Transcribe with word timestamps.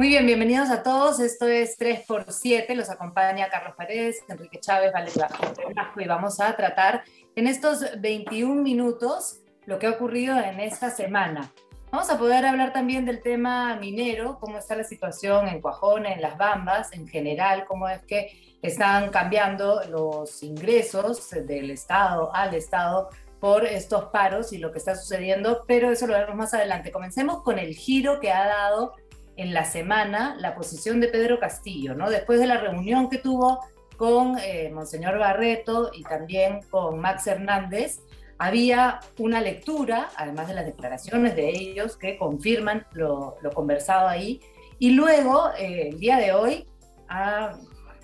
Muy 0.00 0.08
bien, 0.08 0.24
bienvenidos 0.24 0.70
a 0.70 0.82
todos. 0.82 1.20
Esto 1.20 1.46
es 1.46 1.78
3x7. 1.78 2.74
Los 2.74 2.88
acompaña 2.88 3.50
Carlos 3.50 3.74
Paredes, 3.76 4.24
Enrique 4.30 4.58
Chávez, 4.58 4.94
Valeria 4.94 5.28
Blasco 5.74 6.00
y 6.00 6.06
vamos 6.06 6.40
a 6.40 6.56
tratar 6.56 7.04
en 7.36 7.46
estos 7.46 7.84
21 8.00 8.62
minutos 8.62 9.40
lo 9.66 9.78
que 9.78 9.86
ha 9.86 9.90
ocurrido 9.90 10.38
en 10.38 10.58
esta 10.58 10.88
semana. 10.88 11.52
Vamos 11.90 12.08
a 12.08 12.16
poder 12.16 12.46
hablar 12.46 12.72
también 12.72 13.04
del 13.04 13.20
tema 13.20 13.76
minero, 13.76 14.38
cómo 14.40 14.56
está 14.56 14.74
la 14.74 14.84
situación 14.84 15.48
en 15.48 15.60
Cuajone, 15.60 16.14
en 16.14 16.22
Las 16.22 16.38
Bambas, 16.38 16.94
en 16.94 17.06
general, 17.06 17.66
cómo 17.68 17.86
es 17.86 18.00
que 18.06 18.56
están 18.62 19.10
cambiando 19.10 19.82
los 19.84 20.42
ingresos 20.42 21.28
del 21.28 21.72
Estado 21.72 22.34
al 22.34 22.54
Estado 22.54 23.10
por 23.38 23.66
estos 23.66 24.06
paros 24.06 24.54
y 24.54 24.58
lo 24.58 24.72
que 24.72 24.78
está 24.78 24.94
sucediendo, 24.94 25.64
pero 25.68 25.90
eso 25.90 26.06
lo 26.06 26.14
veremos 26.14 26.36
más 26.36 26.54
adelante. 26.54 26.90
Comencemos 26.90 27.42
con 27.42 27.58
el 27.58 27.74
giro 27.74 28.18
que 28.18 28.32
ha 28.32 28.46
dado 28.46 28.94
en 29.40 29.54
la 29.54 29.64
semana 29.64 30.36
la 30.38 30.54
posición 30.54 31.00
de 31.00 31.08
Pedro 31.08 31.38
Castillo, 31.40 31.94
¿no? 31.94 32.10
Después 32.10 32.38
de 32.40 32.46
la 32.46 32.58
reunión 32.58 33.08
que 33.08 33.16
tuvo 33.16 33.60
con 33.96 34.38
eh, 34.38 34.70
Monseñor 34.70 35.18
Barreto 35.18 35.90
y 35.94 36.02
también 36.02 36.60
con 36.70 37.00
Max 37.00 37.26
Hernández, 37.26 38.00
había 38.38 39.00
una 39.18 39.40
lectura, 39.40 40.10
además 40.16 40.48
de 40.48 40.54
las 40.54 40.66
declaraciones 40.66 41.36
de 41.36 41.48
ellos, 41.48 41.96
que 41.96 42.18
confirman 42.18 42.86
lo, 42.92 43.38
conversado 43.54 44.08
ahí, 44.08 44.40
y 44.78 44.90
luego, 44.90 45.50
eh, 45.58 45.88
el 45.88 45.98
día 45.98 46.18
de 46.18 46.32
hoy, 46.32 46.66
ha 47.08 47.56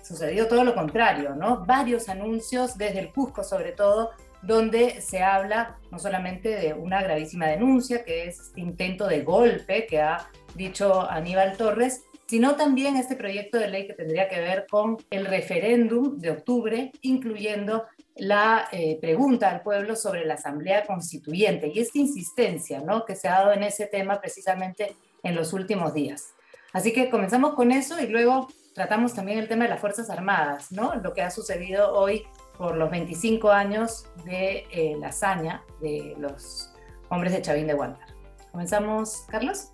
sucedido 0.03 0.47
todo 0.47 0.63
lo 0.63 0.73
contrario, 0.73 1.35
¿no? 1.35 1.65
Varios 1.65 2.09
anuncios, 2.09 2.77
desde 2.77 2.99
el 2.99 3.11
Cusco 3.11 3.43
sobre 3.43 3.73
todo, 3.73 4.11
donde 4.41 5.01
se 5.01 5.21
habla 5.21 5.77
no 5.91 5.99
solamente 5.99 6.49
de 6.49 6.73
una 6.73 7.01
gravísima 7.01 7.47
denuncia, 7.47 8.03
que 8.03 8.27
es 8.27 8.39
este 8.39 8.61
intento 8.61 9.07
de 9.07 9.21
golpe 9.21 9.85
que 9.87 10.01
ha 10.01 10.29
dicho 10.57 11.09
Aníbal 11.09 11.55
Torres, 11.55 12.03
sino 12.25 12.55
también 12.55 12.97
este 12.97 13.15
proyecto 13.15 13.57
de 13.57 13.69
ley 13.69 13.87
que 13.87 13.93
tendría 13.93 14.27
que 14.27 14.39
ver 14.39 14.67
con 14.69 14.97
el 15.09 15.25
referéndum 15.25 16.17
de 16.17 16.31
octubre, 16.31 16.91
incluyendo 17.01 17.85
la 18.17 18.67
eh, 18.71 18.97
pregunta 18.99 19.49
al 19.49 19.61
pueblo 19.61 19.95
sobre 19.95 20.25
la 20.25 20.33
Asamblea 20.33 20.85
Constituyente 20.85 21.71
y 21.73 21.79
esta 21.79 21.99
insistencia 21.99 22.81
¿no? 22.81 23.05
que 23.05 23.15
se 23.15 23.27
ha 23.27 23.39
dado 23.39 23.53
en 23.53 23.63
ese 23.63 23.85
tema 23.85 24.19
precisamente 24.19 24.95
en 25.23 25.35
los 25.35 25.53
últimos 25.53 25.93
días. 25.93 26.33
Así 26.73 26.91
que 26.91 27.09
comenzamos 27.09 27.53
con 27.53 27.71
eso 27.71 27.99
y 28.01 28.07
luego 28.07 28.49
tratamos 28.73 29.13
también 29.13 29.39
el 29.39 29.47
tema 29.47 29.63
de 29.63 29.69
las 29.69 29.79
Fuerzas 29.79 30.09
Armadas, 30.09 30.71
¿no? 30.71 30.95
lo 30.95 31.13
que 31.13 31.21
ha 31.21 31.31
sucedido 31.31 31.93
hoy 31.93 32.23
por 32.57 32.75
los 32.75 32.89
25 32.89 33.51
años 33.51 34.05
de 34.25 34.65
eh, 34.71 34.97
la 34.99 35.09
hazaña 35.09 35.63
de 35.79 36.15
los 36.17 36.73
hombres 37.09 37.31
de 37.31 37.41
Chavín 37.41 37.67
de 37.67 37.73
Guantar. 37.73 38.07
¿Comenzamos, 38.51 39.23
Carlos? 39.29 39.71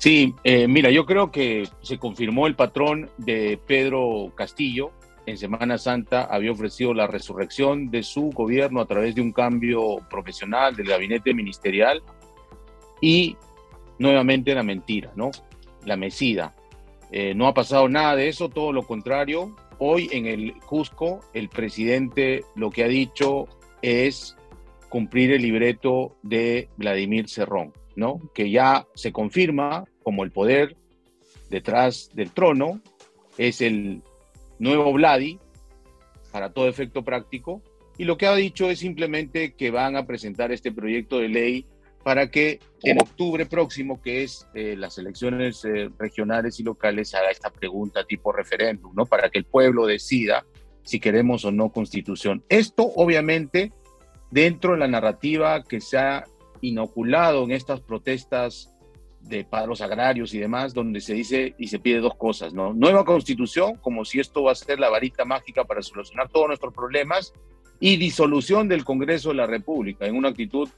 Sí, 0.00 0.34
eh, 0.44 0.66
mira, 0.66 0.90
yo 0.90 1.04
creo 1.04 1.30
que 1.30 1.68
se 1.82 1.98
confirmó 1.98 2.46
el 2.46 2.56
patrón 2.56 3.10
de 3.18 3.60
Pedro 3.66 4.32
Castillo. 4.34 4.92
En 5.26 5.36
Semana 5.36 5.76
Santa 5.76 6.22
había 6.22 6.52
ofrecido 6.52 6.94
la 6.94 7.06
resurrección 7.06 7.90
de 7.90 8.02
su 8.02 8.30
gobierno 8.30 8.80
a 8.80 8.86
través 8.86 9.14
de 9.14 9.20
un 9.20 9.30
cambio 9.30 9.98
profesional 10.08 10.74
del 10.74 10.86
gabinete 10.86 11.34
ministerial 11.34 12.02
y 13.02 13.36
nuevamente 13.98 14.54
la 14.54 14.62
mentira, 14.62 15.12
¿no? 15.16 15.32
La 15.84 15.98
mesida. 15.98 16.56
Eh, 17.12 17.34
no 17.34 17.46
ha 17.46 17.52
pasado 17.52 17.86
nada 17.86 18.16
de 18.16 18.28
eso, 18.28 18.48
todo 18.48 18.72
lo 18.72 18.84
contrario. 18.84 19.54
Hoy 19.78 20.08
en 20.12 20.24
el 20.24 20.54
Cusco, 20.60 21.20
el 21.34 21.50
presidente 21.50 22.42
lo 22.54 22.70
que 22.70 22.84
ha 22.84 22.88
dicho 22.88 23.48
es 23.82 24.34
cumplir 24.88 25.32
el 25.32 25.42
libreto 25.42 26.16
de 26.22 26.70
Vladimir 26.78 27.28
Cerrón, 27.28 27.74
¿no? 27.96 28.20
Que 28.34 28.50
ya 28.50 28.86
se 28.94 29.12
confirma 29.12 29.84
como 30.02 30.24
el 30.24 30.30
poder 30.30 30.76
detrás 31.48 32.10
del 32.14 32.30
trono, 32.30 32.80
es 33.38 33.60
el 33.60 34.02
nuevo 34.58 34.92
Vladi, 34.92 35.38
para 36.30 36.52
todo 36.52 36.68
efecto 36.68 37.02
práctico, 37.02 37.62
y 37.98 38.04
lo 38.04 38.16
que 38.16 38.26
ha 38.26 38.34
dicho 38.34 38.70
es 38.70 38.78
simplemente 38.78 39.54
que 39.54 39.70
van 39.70 39.96
a 39.96 40.06
presentar 40.06 40.52
este 40.52 40.72
proyecto 40.72 41.18
de 41.18 41.28
ley 41.28 41.66
para 42.02 42.30
que 42.30 42.60
en 42.82 43.00
octubre 43.00 43.44
próximo, 43.44 44.00
que 44.00 44.22
es 44.22 44.46
eh, 44.54 44.74
las 44.76 44.96
elecciones 44.96 45.64
eh, 45.64 45.90
regionales 45.98 46.58
y 46.58 46.62
locales, 46.62 47.14
haga 47.14 47.30
esta 47.30 47.50
pregunta 47.50 48.04
tipo 48.04 48.32
referéndum, 48.32 48.94
¿no? 48.94 49.04
Para 49.04 49.28
que 49.28 49.38
el 49.38 49.44
pueblo 49.44 49.86
decida 49.86 50.46
si 50.82 50.98
queremos 50.98 51.44
o 51.44 51.52
no 51.52 51.70
constitución. 51.70 52.42
Esto, 52.48 52.90
obviamente, 52.96 53.72
dentro 54.30 54.72
de 54.72 54.78
la 54.78 54.88
narrativa 54.88 55.62
que 55.62 55.80
se 55.80 55.98
ha 55.98 56.24
inoculado 56.60 57.44
en 57.44 57.52
estas 57.52 57.80
protestas 57.80 58.76
de 59.20 59.44
paros 59.44 59.80
agrarios 59.80 60.32
y 60.34 60.38
demás, 60.38 60.72
donde 60.72 61.00
se 61.00 61.14
dice 61.14 61.54
y 61.58 61.68
se 61.68 61.78
pide 61.78 62.00
dos 62.00 62.16
cosas, 62.16 62.54
¿no? 62.54 62.72
Nueva 62.72 63.04
constitución, 63.04 63.76
como 63.76 64.04
si 64.04 64.18
esto 64.18 64.44
va 64.44 64.52
a 64.52 64.54
ser 64.54 64.80
la 64.80 64.88
varita 64.88 65.24
mágica 65.24 65.64
para 65.64 65.82
solucionar 65.82 66.28
todos 66.30 66.48
nuestros 66.48 66.72
problemas, 66.72 67.32
y 67.80 67.96
disolución 67.96 68.68
del 68.68 68.84
Congreso 68.84 69.30
de 69.30 69.36
la 69.36 69.46
República, 69.46 70.06
en 70.06 70.14
una 70.14 70.28
actitud 70.28 70.68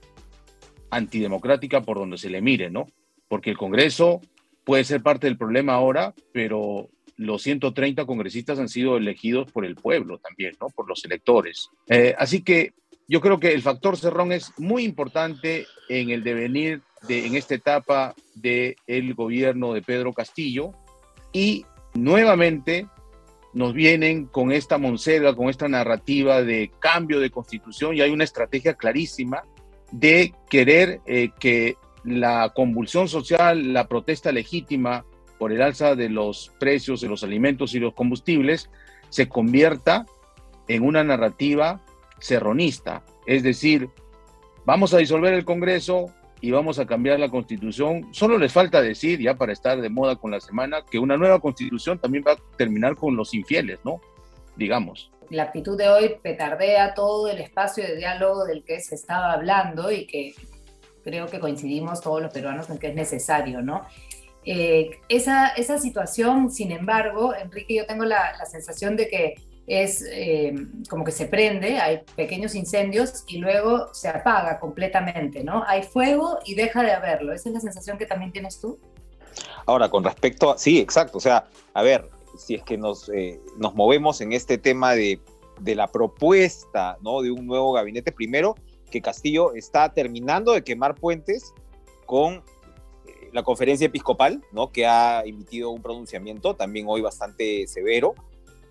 antidemocrática 0.91 1.82
por 1.82 1.99
donde 1.99 2.16
se 2.16 2.31
le 2.31 2.41
mire, 2.41 2.70
¿no? 2.70 2.87
Porque 3.28 3.50
el 3.50 3.59
Congreso 3.59 4.20
puede 4.64 4.84
ser 4.84 5.03
parte 5.03 5.26
del 5.26 5.37
problema 5.37 5.75
ahora, 5.75 6.14
pero 6.32 6.88
los 7.16 7.43
130 7.43 8.06
congresistas 8.06 8.59
han 8.59 8.69
sido 8.69 8.97
elegidos 8.97 9.50
por 9.50 9.64
el 9.64 9.75
pueblo 9.75 10.19
también, 10.19 10.54
¿no? 10.60 10.69
Por 10.69 10.88
los 10.88 11.04
electores. 11.04 11.70
Eh, 11.88 12.14
así 12.16 12.43
que 12.43 12.72
yo 13.08 13.20
creo 13.20 13.38
que 13.38 13.52
el 13.52 13.62
factor 13.62 13.96
Cerrón 13.96 14.32
es 14.32 14.52
muy 14.58 14.84
importante 14.84 15.66
en 15.88 16.10
el 16.10 16.22
devenir 16.22 16.82
en 17.08 17.34
esta 17.34 17.54
etapa 17.54 18.14
del 18.34 18.76
el 18.86 19.14
gobierno 19.14 19.72
de 19.72 19.82
Pedro 19.82 20.12
Castillo. 20.12 20.72
Y 21.32 21.66
nuevamente 21.94 22.86
nos 23.52 23.74
vienen 23.74 24.26
con 24.26 24.52
esta 24.52 24.78
monselga, 24.78 25.34
con 25.34 25.48
esta 25.48 25.68
narrativa 25.68 26.42
de 26.42 26.70
cambio 26.78 27.20
de 27.20 27.30
constitución 27.30 27.94
y 27.94 28.00
hay 28.00 28.10
una 28.10 28.24
estrategia 28.24 28.74
clarísima 28.74 29.44
de 29.90 30.32
querer 30.48 31.00
eh, 31.06 31.30
que 31.38 31.76
la 32.04 32.52
convulsión 32.54 33.08
social, 33.08 33.72
la 33.72 33.88
protesta 33.88 34.32
legítima 34.32 35.04
por 35.38 35.52
el 35.52 35.60
alza 35.60 35.94
de 35.94 36.08
los 36.08 36.50
precios 36.58 37.00
de 37.00 37.08
los 37.08 37.22
alimentos 37.24 37.74
y 37.74 37.78
los 37.78 37.94
combustibles 37.94 38.70
se 39.10 39.28
convierta 39.28 40.06
en 40.69 40.82
una 40.84 41.04
narrativa 41.04 41.82
serronista. 42.22 43.05
Es 43.27 43.43
decir, 43.43 43.91
vamos 44.65 44.94
a 44.94 44.99
disolver 44.99 45.34
el 45.34 45.44
Congreso, 45.44 46.12
y 46.43 46.50
vamos 46.50 46.81
a 46.81 46.87
cambiar 46.87 47.21
la 47.21 47.31
constitución. 47.31 48.09
Solo 48.12 48.37
les 48.37 48.53
falta 48.53 48.83
decir, 48.83 49.21
ya 49.21 49.34
para 49.37 49.53
estar 49.53 49.81
de 49.81 49.88
moda 49.88 50.16
con 50.16 50.32
la 50.32 50.41
semana, 50.41 50.84
que 50.91 50.99
una 50.99 51.16
nueva 51.16 51.41
constitución 51.41 52.00
también 52.00 52.25
va 52.27 52.32
a 52.32 52.56
terminar 52.59 52.97
con 52.97 53.16
los 53.16 53.32
infieles, 53.32 53.78
¿no? 53.84 54.00
Digamos. 54.56 55.12
La 55.31 55.44
actitud 55.44 55.78
de 55.78 55.88
hoy 55.88 56.16
petardea 56.21 56.94
todo 56.94 57.28
el 57.28 57.41
espacio 57.41 57.84
de 57.84 57.97
diálogo 57.97 58.44
del 58.44 58.65
que 58.65 58.81
se 58.81 58.97
estaba 58.97 59.32
hablando 59.32 59.93
y 59.93 60.05
que 60.05 60.34
creo 61.05 61.27
que 61.27 61.38
coincidimos 61.38 62.00
todos 62.00 62.21
los 62.21 62.32
peruanos 62.32 62.69
en 62.71 62.78
que 62.78 62.88
es 62.88 62.94
necesario, 62.97 63.62
¿no? 63.62 63.82
Eh, 64.44 64.99
esa, 65.09 65.50
esa 65.50 65.78
situación, 65.78 66.50
sin 66.50 66.72
embargo, 66.72 67.37
Enrique, 67.37 67.77
yo 67.77 67.87
tengo 67.87 68.05
la, 68.05 68.37
la 68.37 68.47
sensación 68.47 68.97
de 68.97 69.09
que 69.09 69.34
es 69.67 70.05
eh, 70.11 70.55
como 70.89 71.05
que 71.05 71.12
se 71.12 71.27
prende, 71.27 71.78
hay 71.78 72.00
pequeños 72.17 72.55
incendios 72.55 73.25
y 73.27 73.39
luego 73.39 73.93
se 73.95 74.09
apaga 74.09 74.59
completamente, 74.59 75.45
¿no? 75.45 75.65
Hay 75.67 75.83
fuego 75.83 76.39
y 76.45 76.55
deja 76.55 76.83
de 76.83 76.93
haberlo. 76.93 77.33
¿Esa 77.33 77.49
es 77.49 77.55
la 77.55 77.61
sensación 77.61 77.99
que 77.99 78.06
también 78.06 78.33
tienes 78.33 78.61
tú? 78.61 78.78
Ahora, 79.67 79.89
con 79.89 80.03
respecto 80.05 80.50
a... 80.50 80.59
Sí, 80.59 80.78
exacto. 80.81 81.19
O 81.19 81.21
sea, 81.21 81.49
a 81.75 81.83
ver, 81.83 82.09
si 82.37 82.56
es 82.56 82.62
que 82.62 82.77
nos, 82.77 83.09
eh, 83.11 83.41
nos 83.56 83.75
movemos 83.75 84.21
en 84.21 84.33
este 84.33 84.59
tema 84.59 84.95
de, 84.95 85.21
de 85.61 85.75
la 85.75 85.87
propuesta, 85.87 86.99
¿no? 87.00 87.23
De 87.23 87.31
un 87.31 87.47
nuevo 87.47 87.73
gabinete, 87.73 88.11
primero, 88.11 88.56
que 88.91 89.00
Castillo 89.00 89.55
está 89.55 89.93
terminando 89.93 90.53
de 90.53 90.65
quemar 90.65 90.97
puentes 90.97 91.55
con 92.05 92.35
eh, 92.35 92.43
la 93.32 93.44
conferencia 93.44 93.87
episcopal, 93.87 94.43
¿no? 94.50 94.73
Que 94.73 94.87
ha 94.87 95.23
emitido 95.25 95.70
un 95.70 95.82
pronunciamiento 95.82 96.55
también 96.55 96.87
hoy 96.88 97.00
bastante 97.00 97.67
severo 97.69 98.15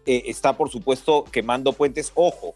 eh, 0.06 0.24
está, 0.26 0.58
por 0.58 0.70
supuesto, 0.70 1.26
quemando 1.32 1.74
puentes. 1.74 2.12
Ojo, 2.16 2.56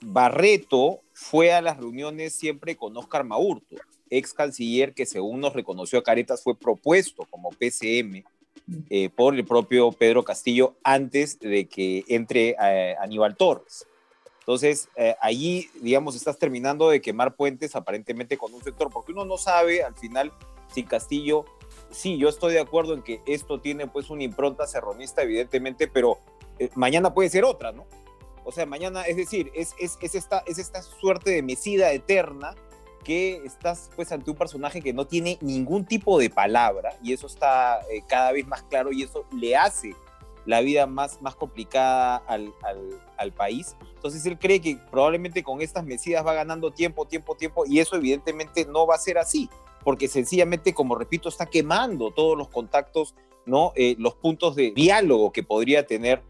Barreto 0.00 1.00
fue 1.12 1.52
a 1.52 1.60
las 1.60 1.76
reuniones 1.76 2.34
siempre 2.34 2.76
con 2.76 2.96
Oscar 2.96 3.24
Maurto, 3.24 3.76
ex 4.10 4.32
canciller 4.32 4.94
que 4.94 5.06
según 5.06 5.40
nos 5.40 5.52
reconoció 5.52 5.98
a 5.98 6.02
Caretas 6.02 6.42
fue 6.42 6.56
propuesto 6.56 7.26
como 7.30 7.50
PCM 7.50 8.24
eh, 8.90 9.08
por 9.10 9.34
el 9.34 9.44
propio 9.44 9.92
Pedro 9.92 10.24
Castillo 10.24 10.74
antes 10.82 11.38
de 11.38 11.66
que 11.66 12.04
entre 12.08 12.56
eh, 12.60 12.96
Aníbal 13.00 13.36
Torres. 13.36 13.86
Entonces, 14.40 14.88
allí, 15.20 15.68
digamos, 15.80 16.14
estás 16.14 16.38
terminando 16.38 16.88
de 16.88 17.00
quemar 17.00 17.34
puentes 17.34 17.74
aparentemente 17.74 18.38
con 18.38 18.54
un 18.54 18.62
sector, 18.62 18.92
porque 18.92 19.10
uno 19.10 19.24
no 19.24 19.38
sabe 19.38 19.82
al 19.82 19.96
final 19.96 20.32
si 20.72 20.84
Castillo, 20.84 21.46
sí, 21.90 22.16
yo 22.18 22.28
estoy 22.28 22.52
de 22.52 22.60
acuerdo 22.60 22.94
en 22.94 23.02
que 23.02 23.20
esto 23.26 23.60
tiene 23.60 23.86
pues 23.86 24.10
una 24.10 24.22
impronta 24.22 24.66
serronista, 24.66 25.22
evidentemente, 25.22 25.88
pero 25.88 26.18
eh, 26.58 26.70
mañana 26.74 27.12
puede 27.14 27.28
ser 27.30 27.44
otra, 27.44 27.72
¿no? 27.72 27.86
O 28.44 28.52
sea, 28.52 28.64
mañana, 28.64 29.02
es 29.02 29.16
decir, 29.16 29.50
es, 29.54 29.74
es, 29.78 29.96
esta, 30.14 30.44
es 30.46 30.58
esta 30.58 30.80
suerte 30.80 31.32
de 31.32 31.42
mesida 31.42 31.90
eterna 31.92 32.54
que 33.02 33.42
estás 33.44 33.90
pues 33.96 34.10
ante 34.12 34.30
un 34.30 34.36
personaje 34.36 34.80
que 34.80 34.92
no 34.92 35.06
tiene 35.06 35.38
ningún 35.40 35.84
tipo 35.84 36.18
de 36.18 36.30
palabra 36.30 36.96
y 37.02 37.12
eso 37.12 37.26
está 37.26 37.80
eh, 37.90 38.02
cada 38.06 38.32
vez 38.32 38.46
más 38.46 38.62
claro 38.64 38.92
y 38.92 39.02
eso 39.02 39.24
le 39.32 39.56
hace 39.56 39.94
la 40.44 40.60
vida 40.60 40.86
más, 40.86 41.20
más 41.20 41.34
complicada 41.34 42.16
al, 42.28 42.52
al, 43.18 43.32
país. 43.32 43.76
Entonces 43.94 44.24
él 44.26 44.38
cree 44.38 44.60
que 44.60 44.78
probablemente 44.90 45.42
con 45.42 45.60
estas 45.60 45.84
medidas 45.84 46.24
va 46.24 46.32
ganando 46.32 46.70
tiempo, 46.70 47.04
tiempo, 47.04 47.34
tiempo 47.34 47.64
y 47.66 47.80
eso 47.80 47.96
evidentemente 47.96 48.64
no 48.64 48.86
va 48.86 48.94
a 48.94 48.98
ser 48.98 49.18
así, 49.18 49.50
porque 49.82 50.06
sencillamente, 50.06 50.72
como 50.72 50.94
repito, 50.94 51.28
está 51.28 51.46
quemando 51.46 52.12
todos 52.12 52.38
los 52.38 52.48
contactos, 52.48 53.14
¿no? 53.44 53.72
Eh, 53.74 53.96
los 53.98 54.14
puntos 54.14 54.54
de 54.54 54.70
diálogo 54.70 55.32
que 55.32 55.42
podría 55.42 55.84
tener 55.86 56.22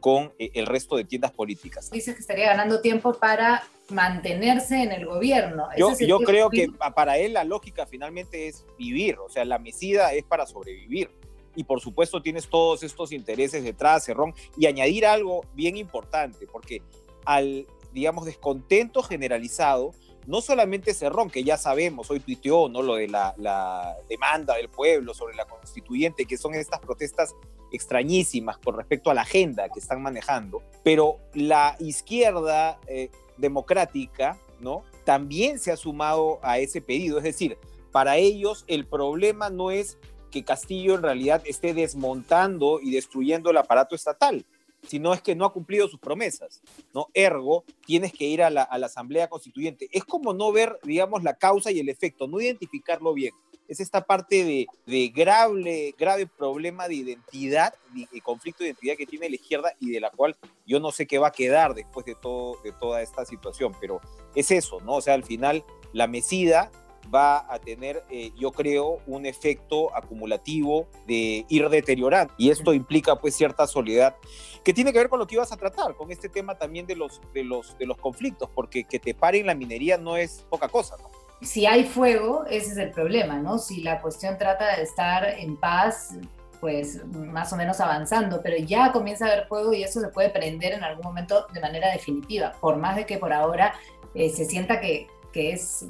con 0.00 0.32
eh, 0.38 0.50
el 0.54 0.66
resto 0.66 0.96
de 0.96 1.04
tiendas 1.04 1.32
políticas. 1.32 1.90
Dices 1.90 2.14
que 2.14 2.20
estaría 2.20 2.46
ganando 2.46 2.80
tiempo 2.80 3.12
para 3.14 3.64
mantenerse 3.90 4.82
en 4.82 4.92
el 4.92 5.06
gobierno. 5.06 5.68
Yo, 5.76 5.92
yo 5.98 6.18
creo 6.20 6.50
que 6.50 6.68
para 6.94 7.18
él 7.18 7.32
la 7.32 7.44
lógica 7.44 7.86
finalmente 7.86 8.48
es 8.48 8.66
vivir, 8.78 9.18
o 9.18 9.28
sea, 9.28 9.44
la 9.44 9.58
mesida 9.58 10.12
es 10.12 10.24
para 10.24 10.46
sobrevivir. 10.46 11.10
Y 11.56 11.64
por 11.64 11.80
supuesto 11.80 12.22
tienes 12.22 12.48
todos 12.48 12.82
estos 12.82 13.10
intereses 13.10 13.64
detrás, 13.64 14.04
Cerrón, 14.04 14.34
y 14.56 14.66
añadir 14.66 15.06
algo 15.06 15.44
bien 15.54 15.76
importante, 15.76 16.46
porque 16.46 16.82
al, 17.24 17.66
digamos, 17.92 18.26
descontento 18.26 19.02
generalizado, 19.02 19.92
no 20.28 20.42
solamente 20.42 20.92
Cerrón, 20.92 21.30
que 21.30 21.42
ya 21.42 21.56
sabemos, 21.56 22.10
hoy 22.10 22.20
tuiteó, 22.20 22.68
¿no? 22.68 22.82
Lo 22.82 22.96
de 22.96 23.08
la, 23.08 23.96
demanda 24.10 24.56
del 24.56 24.68
pueblo 24.68 25.14
sobre 25.14 25.34
la 25.34 25.46
constituyente, 25.46 26.26
que 26.26 26.36
son 26.36 26.54
estas 26.54 26.80
protestas 26.80 27.34
extrañísimas 27.72 28.58
con 28.58 28.76
respecto 28.76 29.10
a 29.10 29.14
la 29.14 29.22
agenda 29.22 29.70
que 29.70 29.80
están 29.80 30.02
manejando, 30.02 30.62
pero 30.84 31.16
la 31.32 31.76
izquierda 31.80 32.78
eh, 32.88 33.10
democrática, 33.38 34.38
¿no? 34.60 34.84
También 35.04 35.58
se 35.58 35.72
ha 35.72 35.78
sumado 35.78 36.40
a 36.42 36.58
ese 36.58 36.82
pedido, 36.82 37.16
es 37.16 37.24
decir, 37.24 37.56
para 37.90 38.18
ellos 38.18 38.64
el 38.66 38.86
problema 38.86 39.48
no 39.48 39.70
es 39.70 39.96
que 40.30 40.44
Castillo 40.44 40.94
en 40.94 41.02
realidad 41.02 41.42
esté 41.46 41.72
desmontando 41.72 42.80
y 42.82 42.90
destruyendo 42.90 43.50
el 43.50 43.56
aparato 43.56 43.94
estatal, 43.94 44.44
sino 44.88 45.12
es 45.14 45.22
que 45.22 45.34
no 45.34 45.44
ha 45.44 45.52
cumplido 45.52 45.86
sus 45.88 46.00
promesas, 46.00 46.62
¿no? 46.94 47.08
Ergo, 47.14 47.64
tienes 47.86 48.12
que 48.12 48.24
ir 48.24 48.42
a 48.42 48.50
la, 48.50 48.62
a 48.62 48.78
la 48.78 48.86
Asamblea 48.86 49.28
Constituyente. 49.28 49.88
Es 49.92 50.04
como 50.04 50.34
no 50.34 50.50
ver, 50.50 50.78
digamos, 50.82 51.22
la 51.22 51.34
causa 51.34 51.70
y 51.70 51.78
el 51.78 51.88
efecto, 51.88 52.26
no 52.26 52.40
identificarlo 52.40 53.14
bien 53.14 53.34
es 53.68 53.80
esta 53.80 54.04
parte 54.04 54.44
de, 54.44 54.66
de 54.86 55.08
grave, 55.08 55.94
grave 55.98 56.26
problema 56.26 56.88
de 56.88 56.94
identidad 56.94 57.74
y 57.94 58.20
conflicto 58.22 58.64
de 58.64 58.70
identidad 58.70 58.96
que 58.96 59.06
tiene 59.06 59.28
la 59.28 59.34
izquierda 59.36 59.74
y 59.78 59.90
de 59.90 60.00
la 60.00 60.10
cual 60.10 60.36
yo 60.66 60.80
no 60.80 60.90
sé 60.90 61.06
qué 61.06 61.18
va 61.18 61.28
a 61.28 61.32
quedar 61.32 61.74
después 61.74 62.06
de, 62.06 62.14
todo, 62.14 62.56
de 62.62 62.72
toda 62.72 63.02
esta 63.02 63.26
situación, 63.26 63.74
pero 63.78 64.00
es 64.34 64.50
eso, 64.50 64.80
¿no? 64.80 64.94
O 64.94 65.00
sea, 65.02 65.14
al 65.14 65.24
final 65.24 65.64
la 65.92 66.06
mesida 66.06 66.70
va 67.12 67.52
a 67.52 67.58
tener, 67.58 68.02
eh, 68.10 68.32
yo 68.36 68.52
creo, 68.52 68.98
un 69.06 69.26
efecto 69.26 69.94
acumulativo 69.96 70.88
de 71.06 71.44
ir 71.48 71.68
deteriorando. 71.68 72.32
Y 72.36 72.50
esto 72.50 72.72
implica 72.72 73.16
pues 73.16 73.36
cierta 73.36 73.66
soledad 73.66 74.16
que 74.64 74.74
tiene 74.74 74.92
que 74.92 74.98
ver 74.98 75.08
con 75.08 75.18
lo 75.18 75.26
que 75.26 75.36
ibas 75.36 75.52
a 75.52 75.56
tratar, 75.56 75.94
con 75.94 76.10
este 76.10 76.28
tema 76.28 76.56
también 76.56 76.86
de 76.86 76.96
los, 76.96 77.20
de 77.32 77.44
los, 77.44 77.76
de 77.78 77.86
los 77.86 77.96
conflictos, 77.96 78.50
porque 78.54 78.84
que 78.84 78.98
te 78.98 79.14
paren 79.14 79.46
la 79.46 79.54
minería 79.54 79.96
no 79.96 80.16
es 80.16 80.44
poca 80.50 80.68
cosa, 80.68 80.96
¿no? 80.98 81.08
si 81.40 81.66
hay 81.66 81.84
fuego, 81.84 82.44
ese 82.46 82.72
es 82.72 82.78
el 82.78 82.90
problema, 82.90 83.36
¿no? 83.36 83.58
Si 83.58 83.82
la 83.82 84.00
cuestión 84.00 84.38
trata 84.38 84.76
de 84.76 84.82
estar 84.82 85.24
en 85.24 85.56
paz, 85.56 86.14
pues 86.60 87.04
más 87.06 87.52
o 87.52 87.56
menos 87.56 87.80
avanzando, 87.80 88.40
pero 88.42 88.56
ya 88.56 88.90
comienza 88.90 89.26
a 89.26 89.32
haber 89.32 89.46
fuego 89.46 89.72
y 89.72 89.84
eso 89.84 90.00
se 90.00 90.08
puede 90.08 90.30
prender 90.30 90.72
en 90.72 90.82
algún 90.82 91.04
momento 91.04 91.46
de 91.52 91.60
manera 91.60 91.92
definitiva, 91.92 92.52
por 92.60 92.76
más 92.76 92.96
de 92.96 93.06
que 93.06 93.18
por 93.18 93.32
ahora 93.32 93.74
eh, 94.14 94.30
se 94.30 94.44
sienta 94.44 94.80
que, 94.80 95.06
que, 95.38 95.52
es, 95.52 95.86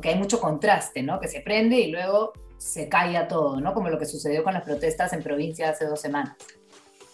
que 0.00 0.08
hay 0.10 0.16
mucho 0.16 0.38
contraste, 0.38 1.02
¿no? 1.02 1.18
Que 1.18 1.26
se 1.26 1.40
prende 1.40 1.80
y 1.80 1.90
luego 1.90 2.32
se 2.56 2.88
calla 2.88 3.26
todo, 3.26 3.60
¿no? 3.60 3.74
Como 3.74 3.88
lo 3.88 3.98
que 3.98 4.06
sucedió 4.06 4.44
con 4.44 4.54
las 4.54 4.62
protestas 4.62 5.12
en 5.12 5.24
provincia 5.24 5.70
hace 5.70 5.86
dos 5.86 6.00
semanas. 6.00 6.36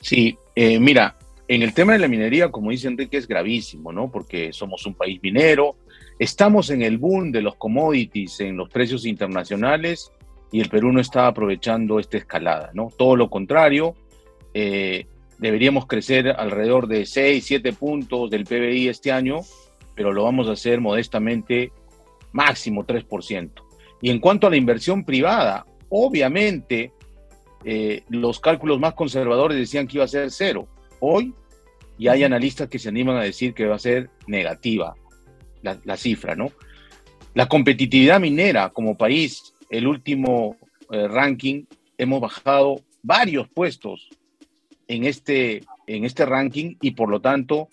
Sí, 0.02 0.36
eh, 0.54 0.78
mira, 0.78 1.16
en 1.48 1.62
el 1.62 1.72
tema 1.72 1.94
de 1.94 2.00
la 2.00 2.08
minería, 2.08 2.50
como 2.50 2.72
dice 2.72 2.88
Enrique, 2.88 3.16
es 3.16 3.26
gravísimo, 3.26 3.90
¿no? 3.90 4.10
Porque 4.10 4.52
somos 4.52 4.84
un 4.84 4.94
país 4.94 5.18
minero, 5.22 5.76
Estamos 6.18 6.70
en 6.70 6.80
el 6.80 6.96
boom 6.96 7.30
de 7.30 7.42
los 7.42 7.56
commodities, 7.56 8.40
en 8.40 8.56
los 8.56 8.70
precios 8.70 9.04
internacionales, 9.04 10.10
y 10.50 10.60
el 10.60 10.70
Perú 10.70 10.90
no 10.90 11.00
está 11.00 11.26
aprovechando 11.26 11.98
esta 11.98 12.16
escalada, 12.16 12.70
¿no? 12.72 12.90
Todo 12.96 13.16
lo 13.16 13.28
contrario, 13.28 13.94
eh, 14.54 15.04
deberíamos 15.36 15.86
crecer 15.86 16.28
alrededor 16.28 16.88
de 16.88 17.04
6, 17.04 17.44
7 17.44 17.72
puntos 17.74 18.30
del 18.30 18.44
PBI 18.44 18.88
este 18.88 19.12
año, 19.12 19.40
pero 19.96 20.12
lo 20.12 20.22
vamos 20.22 20.48
a 20.48 20.52
hacer 20.52 20.80
modestamente 20.80 21.72
máximo 22.30 22.86
3%. 22.86 23.50
Y 24.02 24.10
en 24.10 24.20
cuanto 24.20 24.46
a 24.46 24.50
la 24.50 24.56
inversión 24.56 25.04
privada, 25.04 25.66
obviamente 25.88 26.92
eh, 27.64 28.04
los 28.10 28.38
cálculos 28.38 28.78
más 28.78 28.94
conservadores 28.94 29.58
decían 29.58 29.88
que 29.88 29.96
iba 29.96 30.04
a 30.04 30.08
ser 30.08 30.30
cero. 30.30 30.68
Hoy 31.00 31.34
ya 31.98 32.12
hay 32.12 32.22
analistas 32.22 32.68
que 32.68 32.78
se 32.78 32.90
animan 32.90 33.16
a 33.16 33.22
decir 33.22 33.54
que 33.54 33.66
va 33.66 33.76
a 33.76 33.80
ser 33.80 34.10
negativa 34.26 34.94
la, 35.62 35.96
cifra, 35.96 36.36
¿no? 36.36 36.52
La 37.34 37.48
competitividad 37.48 38.20
minera 38.20 38.70
como 38.70 38.96
país, 38.96 39.52
el 39.68 39.88
último 39.88 40.56
eh, 40.92 41.08
ranking, 41.08 41.64
hemos 41.98 42.20
bajado 42.20 42.82
varios 43.02 43.48
puestos 43.48 44.08
en 44.86 45.04
este, 45.04 45.64
en 45.88 46.04
este 46.04 46.24
ranking 46.24 46.76
y 46.80 46.92
por 46.92 47.08
lo 47.08 47.20
tanto 47.20 47.68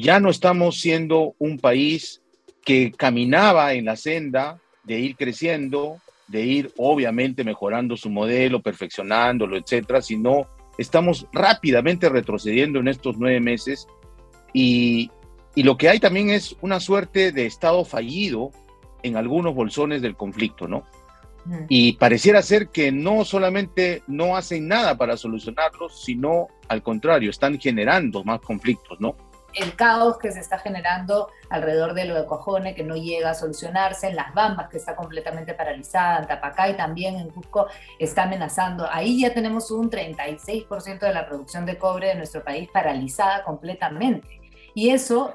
ya 0.00 0.20
no 0.20 0.30
estamos 0.30 0.80
siendo 0.80 1.34
un 1.38 1.58
país 1.58 2.22
que 2.64 2.92
caminaba 2.92 3.72
en 3.72 3.86
la 3.86 3.96
senda 3.96 4.60
de 4.84 4.98
ir 5.00 5.16
creciendo, 5.16 5.98
de 6.26 6.42
ir 6.42 6.72
obviamente 6.76 7.44
mejorando 7.44 7.96
su 7.96 8.10
modelo, 8.10 8.60
perfeccionándolo, 8.60 9.56
etcétera, 9.56 10.02
sino 10.02 10.46
estamos 10.76 11.26
rápidamente 11.32 12.08
retrocediendo 12.08 12.78
en 12.78 12.88
estos 12.88 13.16
nueve 13.18 13.40
meses 13.40 13.86
y, 14.52 15.10
y 15.54 15.62
lo 15.62 15.76
que 15.76 15.88
hay 15.88 15.98
también 15.98 16.30
es 16.30 16.56
una 16.60 16.80
suerte 16.80 17.32
de 17.32 17.46
Estado 17.46 17.84
fallido 17.84 18.52
en 19.02 19.16
algunos 19.16 19.54
bolsones 19.54 20.02
del 20.02 20.16
conflicto, 20.16 20.68
¿no? 20.68 20.84
Y 21.70 21.94
pareciera 21.94 22.42
ser 22.42 22.68
que 22.68 22.92
no 22.92 23.24
solamente 23.24 24.02
no 24.06 24.36
hacen 24.36 24.68
nada 24.68 24.98
para 24.98 25.16
solucionarlos, 25.16 26.04
sino 26.04 26.48
al 26.68 26.82
contrario, 26.82 27.30
están 27.30 27.58
generando 27.58 28.22
más 28.22 28.40
conflictos, 28.40 29.00
¿no? 29.00 29.16
El 29.54 29.74
caos 29.76 30.18
que 30.18 30.30
se 30.30 30.40
está 30.40 30.58
generando 30.58 31.30
alrededor 31.48 31.94
de 31.94 32.04
lo 32.04 32.14
de 32.14 32.26
Cojone, 32.26 32.74
que 32.74 32.84
no 32.84 32.96
llega 32.96 33.30
a 33.30 33.34
solucionarse, 33.34 34.08
en 34.08 34.16
Las 34.16 34.34
Bambas, 34.34 34.68
que 34.68 34.76
está 34.76 34.94
completamente 34.94 35.54
paralizada, 35.54 36.20
en 36.20 36.28
Tapacay 36.28 36.76
también, 36.76 37.16
en 37.16 37.30
Cusco, 37.30 37.66
está 37.98 38.24
amenazando. 38.24 38.86
Ahí 38.90 39.20
ya 39.20 39.32
tenemos 39.32 39.70
un 39.70 39.90
36% 39.90 41.00
de 41.00 41.12
la 41.12 41.26
producción 41.26 41.64
de 41.66 41.78
cobre 41.78 42.08
de 42.08 42.14
nuestro 42.16 42.44
país 42.44 42.68
paralizada 42.72 43.42
completamente. 43.44 44.40
Y 44.74 44.90
eso 44.90 45.34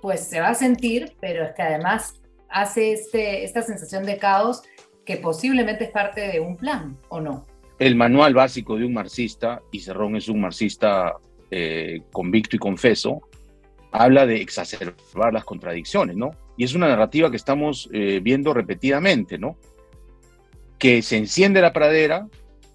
pues 0.00 0.20
se 0.28 0.40
va 0.40 0.50
a 0.50 0.54
sentir, 0.54 1.16
pero 1.20 1.44
es 1.44 1.52
que 1.54 1.62
además 1.62 2.20
hace 2.48 2.92
este, 2.92 3.44
esta 3.44 3.62
sensación 3.62 4.04
de 4.04 4.18
caos 4.18 4.62
que 5.04 5.16
posiblemente 5.16 5.84
es 5.84 5.90
parte 5.90 6.20
de 6.20 6.40
un 6.40 6.56
plan, 6.56 6.96
¿o 7.08 7.20
no? 7.20 7.46
El 7.78 7.94
manual 7.94 8.34
básico 8.34 8.76
de 8.76 8.84
un 8.84 8.92
marxista, 8.92 9.62
y 9.70 9.80
Cerrón 9.80 10.16
es 10.16 10.28
un 10.28 10.40
marxista 10.40 11.14
eh, 11.50 12.02
convicto 12.12 12.56
y 12.56 12.58
confeso, 12.58 13.27
habla 13.92 14.26
de 14.26 14.40
exacerbar 14.40 15.32
las 15.32 15.44
contradicciones, 15.44 16.16
¿no? 16.16 16.30
Y 16.56 16.64
es 16.64 16.74
una 16.74 16.88
narrativa 16.88 17.30
que 17.30 17.36
estamos 17.36 17.88
eh, 17.92 18.20
viendo 18.22 18.52
repetidamente, 18.52 19.38
¿no? 19.38 19.56
Que 20.78 21.02
se 21.02 21.16
enciende 21.16 21.60
la 21.60 21.72
pradera 21.72 22.28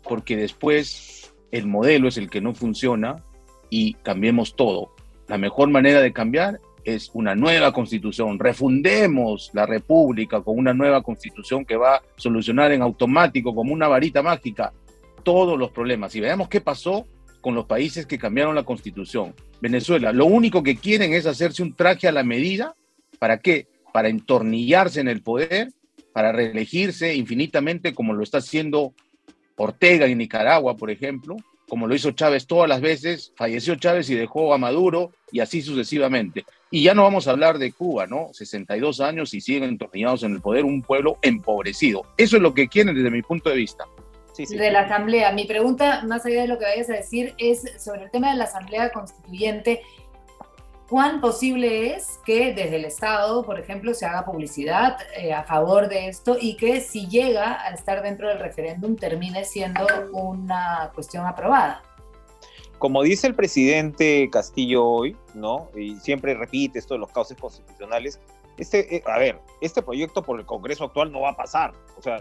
porque 0.03 0.35
después 0.35 1.33
el 1.51 1.67
modelo 1.67 2.07
es 2.07 2.17
el 2.17 2.29
que 2.29 2.41
no 2.41 2.53
funciona 2.53 3.23
y 3.69 3.93
cambiemos 3.95 4.55
todo. 4.55 4.93
La 5.27 5.37
mejor 5.37 5.69
manera 5.69 6.01
de 6.01 6.13
cambiar 6.13 6.59
es 6.83 7.09
una 7.13 7.35
nueva 7.35 7.71
constitución. 7.71 8.39
Refundemos 8.39 9.51
la 9.53 9.65
república 9.65 10.41
con 10.41 10.57
una 10.57 10.73
nueva 10.73 11.01
constitución 11.01 11.65
que 11.65 11.77
va 11.77 11.95
a 11.95 12.03
solucionar 12.15 12.71
en 12.71 12.81
automático, 12.81 13.55
como 13.55 13.73
una 13.73 13.87
varita 13.87 14.21
mágica, 14.21 14.73
todos 15.23 15.57
los 15.57 15.71
problemas. 15.71 16.15
Y 16.15 16.19
veamos 16.19 16.49
qué 16.49 16.61
pasó 16.61 17.05
con 17.41 17.55
los 17.55 17.65
países 17.65 18.05
que 18.05 18.17
cambiaron 18.17 18.55
la 18.55 18.63
constitución. 18.63 19.33
Venezuela, 19.63 20.11
lo 20.11 20.25
único 20.25 20.61
que 20.61 20.75
quieren 20.75 21.13
es 21.13 21.25
hacerse 21.25 21.63
un 21.63 21.73
traje 21.73 22.09
a 22.09 22.11
la 22.11 22.25
medida. 22.25 22.75
¿Para 23.17 23.39
qué? 23.39 23.67
Para 23.93 24.09
entornillarse 24.09 24.99
en 24.99 25.07
el 25.07 25.21
poder, 25.21 25.71
para 26.11 26.33
reelegirse 26.33 27.15
infinitamente, 27.15 27.93
como 27.93 28.11
lo 28.11 28.23
está 28.23 28.39
haciendo 28.39 28.93
Ortega 29.55 30.05
en 30.05 30.17
Nicaragua, 30.17 30.75
por 30.75 30.91
ejemplo, 30.91 31.37
como 31.69 31.87
lo 31.87 31.95
hizo 31.95 32.11
Chávez 32.11 32.45
todas 32.45 32.67
las 32.67 32.81
veces, 32.81 33.31
falleció 33.37 33.75
Chávez 33.75 34.09
y 34.09 34.15
dejó 34.15 34.53
a 34.53 34.57
Maduro 34.57 35.13
y 35.31 35.39
así 35.39 35.61
sucesivamente. 35.61 36.43
Y 36.69 36.83
ya 36.83 36.93
no 36.93 37.03
vamos 37.03 37.29
a 37.29 37.31
hablar 37.31 37.57
de 37.57 37.71
Cuba, 37.71 38.05
¿no? 38.05 38.31
62 38.33 38.99
años 38.99 39.33
y 39.33 39.39
siguen 39.39 39.63
entornillados 39.63 40.23
en 40.23 40.33
el 40.33 40.41
poder, 40.41 40.65
un 40.65 40.81
pueblo 40.81 41.19
empobrecido. 41.21 42.01
Eso 42.17 42.35
es 42.35 42.41
lo 42.41 42.53
que 42.53 42.67
quieren 42.67 42.95
desde 42.95 43.09
mi 43.09 43.21
punto 43.21 43.49
de 43.49 43.55
vista. 43.55 43.85
De 44.37 44.71
la 44.71 44.81
Asamblea. 44.81 45.31
Mi 45.31 45.45
pregunta, 45.45 46.03
más 46.05 46.25
allá 46.25 46.41
de 46.41 46.47
lo 46.47 46.57
que 46.57 46.65
vayas 46.65 46.89
a 46.89 46.93
decir, 46.93 47.35
es 47.37 47.63
sobre 47.83 48.03
el 48.03 48.11
tema 48.11 48.31
de 48.31 48.37
la 48.37 48.45
Asamblea 48.45 48.91
Constituyente. 48.91 49.81
¿cuán 50.93 51.21
posible 51.21 51.95
es 51.95 52.19
que 52.23 52.53
desde 52.53 52.75
el 52.75 52.85
Estado, 52.85 53.43
por 53.43 53.59
ejemplo, 53.59 53.95
se 53.95 54.05
haga 54.05 54.25
publicidad 54.25 54.97
eh, 55.17 55.33
a 55.33 55.43
favor 55.43 55.89
de 55.89 56.07
esto 56.07 56.37
y 56.39 56.55
que 56.55 56.81
si 56.81 57.07
llega 57.07 57.59
a 57.65 57.73
estar 57.73 58.03
dentro 58.03 58.27
del 58.27 58.37
referéndum 58.37 58.95
termine 58.95 59.43
siendo 59.43 59.87
una 60.11 60.91
cuestión 60.93 61.25
aprobada? 61.25 61.81
Como 62.77 63.01
dice 63.01 63.25
el 63.25 63.33
presidente 63.33 64.29
Castillo 64.31 64.85
hoy, 64.85 65.17
¿no? 65.33 65.69
Y 65.75 65.95
siempre 65.95 66.35
repite 66.35 66.77
esto 66.77 66.93
de 66.93 66.99
los 66.99 67.11
cauces 67.11 67.37
constitucionales, 67.37 68.19
este, 68.57 68.97
eh, 68.97 69.03
a 69.07 69.17
ver, 69.17 69.39
este 69.61 69.81
proyecto 69.81 70.21
por 70.21 70.39
el 70.39 70.45
Congreso 70.45 70.83
actual 70.83 71.11
no 71.11 71.21
va 71.21 71.31
a 71.31 71.35
pasar. 71.35 71.73
O 71.97 72.03
sea, 72.03 72.17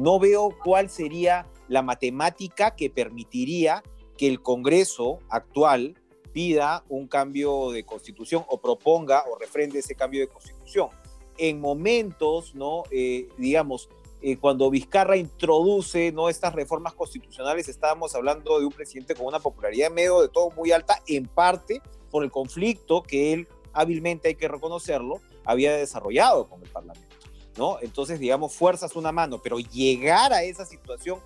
no 0.00 0.18
veo 0.18 0.56
cuál 0.64 0.88
sería 0.88 1.46
la 1.68 1.82
matemática 1.82 2.74
que 2.74 2.88
permitiría 2.88 3.82
que 4.16 4.26
el 4.26 4.40
Congreso 4.40 5.18
actual 5.28 5.94
pida 6.32 6.84
un 6.88 7.06
cambio 7.06 7.70
de 7.70 7.84
constitución 7.84 8.44
o 8.48 8.60
proponga 8.60 9.24
o 9.30 9.38
refrende 9.38 9.80
ese 9.80 9.94
cambio 9.94 10.20
de 10.22 10.28
constitución. 10.28 10.88
En 11.36 11.60
momentos, 11.60 12.54
¿no? 12.54 12.84
Eh, 12.90 13.28
digamos, 13.36 13.90
eh, 14.22 14.38
cuando 14.38 14.70
Vizcarra 14.70 15.18
introduce 15.18 16.12
¿no? 16.12 16.30
estas 16.30 16.54
reformas 16.54 16.94
constitucionales, 16.94 17.68
estábamos 17.68 18.14
hablando 18.14 18.58
de 18.58 18.64
un 18.64 18.72
presidente 18.72 19.14
con 19.14 19.26
una 19.26 19.40
popularidad 19.40 19.90
medio 19.90 20.22
de 20.22 20.28
todo 20.28 20.50
muy 20.50 20.72
alta, 20.72 21.02
en 21.06 21.26
parte 21.26 21.82
por 22.10 22.24
el 22.24 22.30
conflicto 22.30 23.02
que 23.02 23.34
él 23.34 23.48
hábilmente, 23.74 24.28
hay 24.28 24.34
que 24.34 24.48
reconocerlo, 24.48 25.20
había 25.44 25.76
desarrollado 25.76 26.48
con 26.48 26.62
el 26.62 26.68
Parlamento. 26.70 27.09
¿No? 27.56 27.78
Entonces, 27.80 28.18
digamos, 28.18 28.54
fuerzas 28.54 28.96
una 28.96 29.12
mano, 29.12 29.40
pero 29.42 29.58
llegar 29.58 30.32
a 30.32 30.42
esa 30.42 30.64
situación 30.64 31.20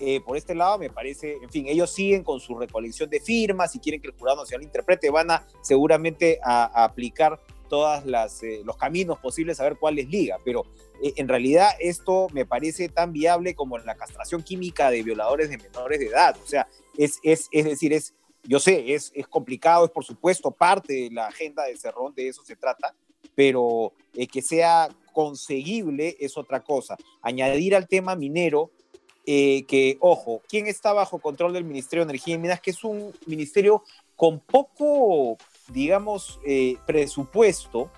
eh, 0.00 0.20
por 0.20 0.36
este 0.36 0.54
lado 0.56 0.76
me 0.76 0.90
parece, 0.90 1.34
en 1.40 1.48
fin, 1.50 1.66
ellos 1.68 1.92
siguen 1.92 2.24
con 2.24 2.40
su 2.40 2.58
recolección 2.58 3.08
de 3.08 3.20
firmas 3.20 3.74
y 3.76 3.78
quieren 3.78 4.00
que 4.00 4.08
el 4.08 4.14
jurado 4.14 4.42
nacional 4.42 4.64
interprete, 4.64 5.08
van 5.08 5.30
a 5.30 5.46
seguramente 5.62 6.40
a, 6.42 6.84
aplicar 6.84 7.40
todos 7.68 8.02
eh, 8.42 8.60
los 8.64 8.76
caminos 8.76 9.18
posibles 9.18 9.60
a 9.60 9.64
ver 9.64 9.76
cuál 9.76 9.94
les 9.94 10.08
liga, 10.08 10.36
pero 10.44 10.64
eh, 11.00 11.12
en 11.16 11.28
realidad 11.28 11.70
esto 11.78 12.26
me 12.32 12.44
parece 12.44 12.88
tan 12.88 13.12
viable 13.12 13.54
como 13.54 13.78
la 13.78 13.94
castración 13.94 14.42
química 14.42 14.90
de 14.90 15.02
violadores 15.02 15.48
de 15.48 15.58
menores 15.58 16.00
de 16.00 16.06
edad, 16.06 16.36
o 16.42 16.46
sea, 16.46 16.66
es, 16.98 17.20
es, 17.22 17.48
es 17.52 17.64
decir, 17.64 17.92
es, 17.92 18.14
yo 18.42 18.58
sé, 18.58 18.94
es, 18.94 19.12
es 19.14 19.28
complicado, 19.28 19.84
es 19.84 19.90
por 19.92 20.04
supuesto 20.04 20.50
parte 20.50 20.92
de 20.92 21.10
la 21.12 21.28
agenda 21.28 21.64
de 21.64 21.76
Cerrón, 21.76 22.14
de 22.14 22.28
eso 22.28 22.44
se 22.44 22.56
trata, 22.56 22.94
pero 23.34 23.92
que 24.32 24.42
sea 24.42 24.88
conseguible 25.12 26.16
es 26.20 26.36
otra 26.36 26.62
cosa. 26.62 26.96
Añadir 27.22 27.74
al 27.74 27.88
tema 27.88 28.16
minero, 28.16 28.70
eh, 29.26 29.64
que, 29.66 29.96
ojo, 30.00 30.42
¿quién 30.48 30.66
está 30.66 30.92
bajo 30.92 31.18
control 31.18 31.54
del 31.54 31.64
Ministerio 31.64 32.04
de 32.04 32.10
Energía 32.10 32.34
y 32.34 32.38
Minas? 32.38 32.60
Que 32.60 32.72
es 32.72 32.84
un 32.84 33.12
ministerio 33.26 33.82
con 34.16 34.40
poco, 34.40 35.38
digamos, 35.72 36.38
eh, 36.44 36.76
presupuesto, 36.86 37.90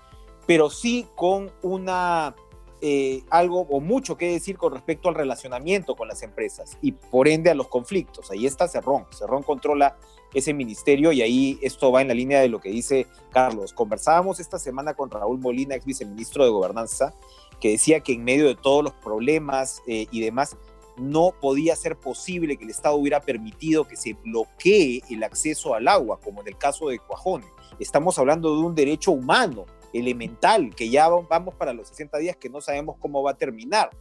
pero 0.45 0.69
sí 0.69 1.05
con 1.15 1.51
una 1.61 2.33
eh, 2.79 3.23
algo 3.31 3.61
o 3.61 3.81
mucho 3.81 4.17
que 4.17 4.31
decir 4.31 4.55
con 4.55 4.71
respecto 4.71 5.09
al 5.09 5.15
relacionamiento 5.15 5.95
con 5.95 6.07
las 6.07 6.21
empresas 6.21 6.77
y 6.81 6.91
por 6.91 7.27
ende 7.27 7.49
a 7.49 7.55
los 7.55 7.67
conflictos. 7.67 8.31
Ahí 8.31 8.45
está 8.45 8.67
Cerrón. 8.67 9.05
Cerrón 9.11 9.43
controla 9.43 9.97
ese 10.37 10.53
ministerio 10.53 11.11
y 11.11 11.21
ahí 11.21 11.59
esto 11.61 11.91
va 11.91 12.01
en 12.01 12.07
la 12.09 12.13
línea 12.13 12.39
de 12.39 12.49
lo 12.49 12.59
que 12.59 12.69
dice 12.69 13.07
Carlos. 13.31 13.73
Conversábamos 13.73 14.39
esta 14.39 14.59
semana 14.59 14.93
con 14.93 15.09
Raúl 15.09 15.39
Molina, 15.39 15.75
ex 15.75 15.85
viceministro 15.85 16.43
de 16.43 16.49
Gobernanza, 16.51 17.13
que 17.59 17.71
decía 17.71 18.01
que 18.01 18.13
en 18.13 18.23
medio 18.23 18.47
de 18.47 18.55
todos 18.55 18.83
los 18.83 18.93
problemas 18.93 19.81
y 19.87 20.21
demás, 20.21 20.55
no 20.97 21.31
podía 21.39 21.75
ser 21.75 21.95
posible 21.95 22.57
que 22.57 22.63
el 22.63 22.71
Estado 22.71 22.95
hubiera 22.95 23.21
permitido 23.21 23.87
que 23.87 23.95
se 23.95 24.13
bloquee 24.13 25.03
el 25.09 25.23
acceso 25.23 25.75
al 25.75 25.87
agua, 25.87 26.19
como 26.19 26.41
en 26.41 26.47
el 26.47 26.57
caso 26.57 26.89
de 26.89 26.97
Cuajone. 26.97 27.45
Estamos 27.79 28.17
hablando 28.17 28.55
de 28.55 28.61
un 28.65 28.73
derecho 28.73 29.11
humano 29.11 29.65
elemental, 29.93 30.73
que 30.75 30.89
ya 30.89 31.07
vamos 31.07 31.53
para 31.55 31.73
los 31.73 31.89
60 31.89 32.17
días 32.17 32.37
que 32.37 32.49
no 32.49 32.61
sabemos 32.61 32.97
cómo 32.99 33.21
va 33.21 33.31
a 33.31 33.37
terminar. 33.37 33.91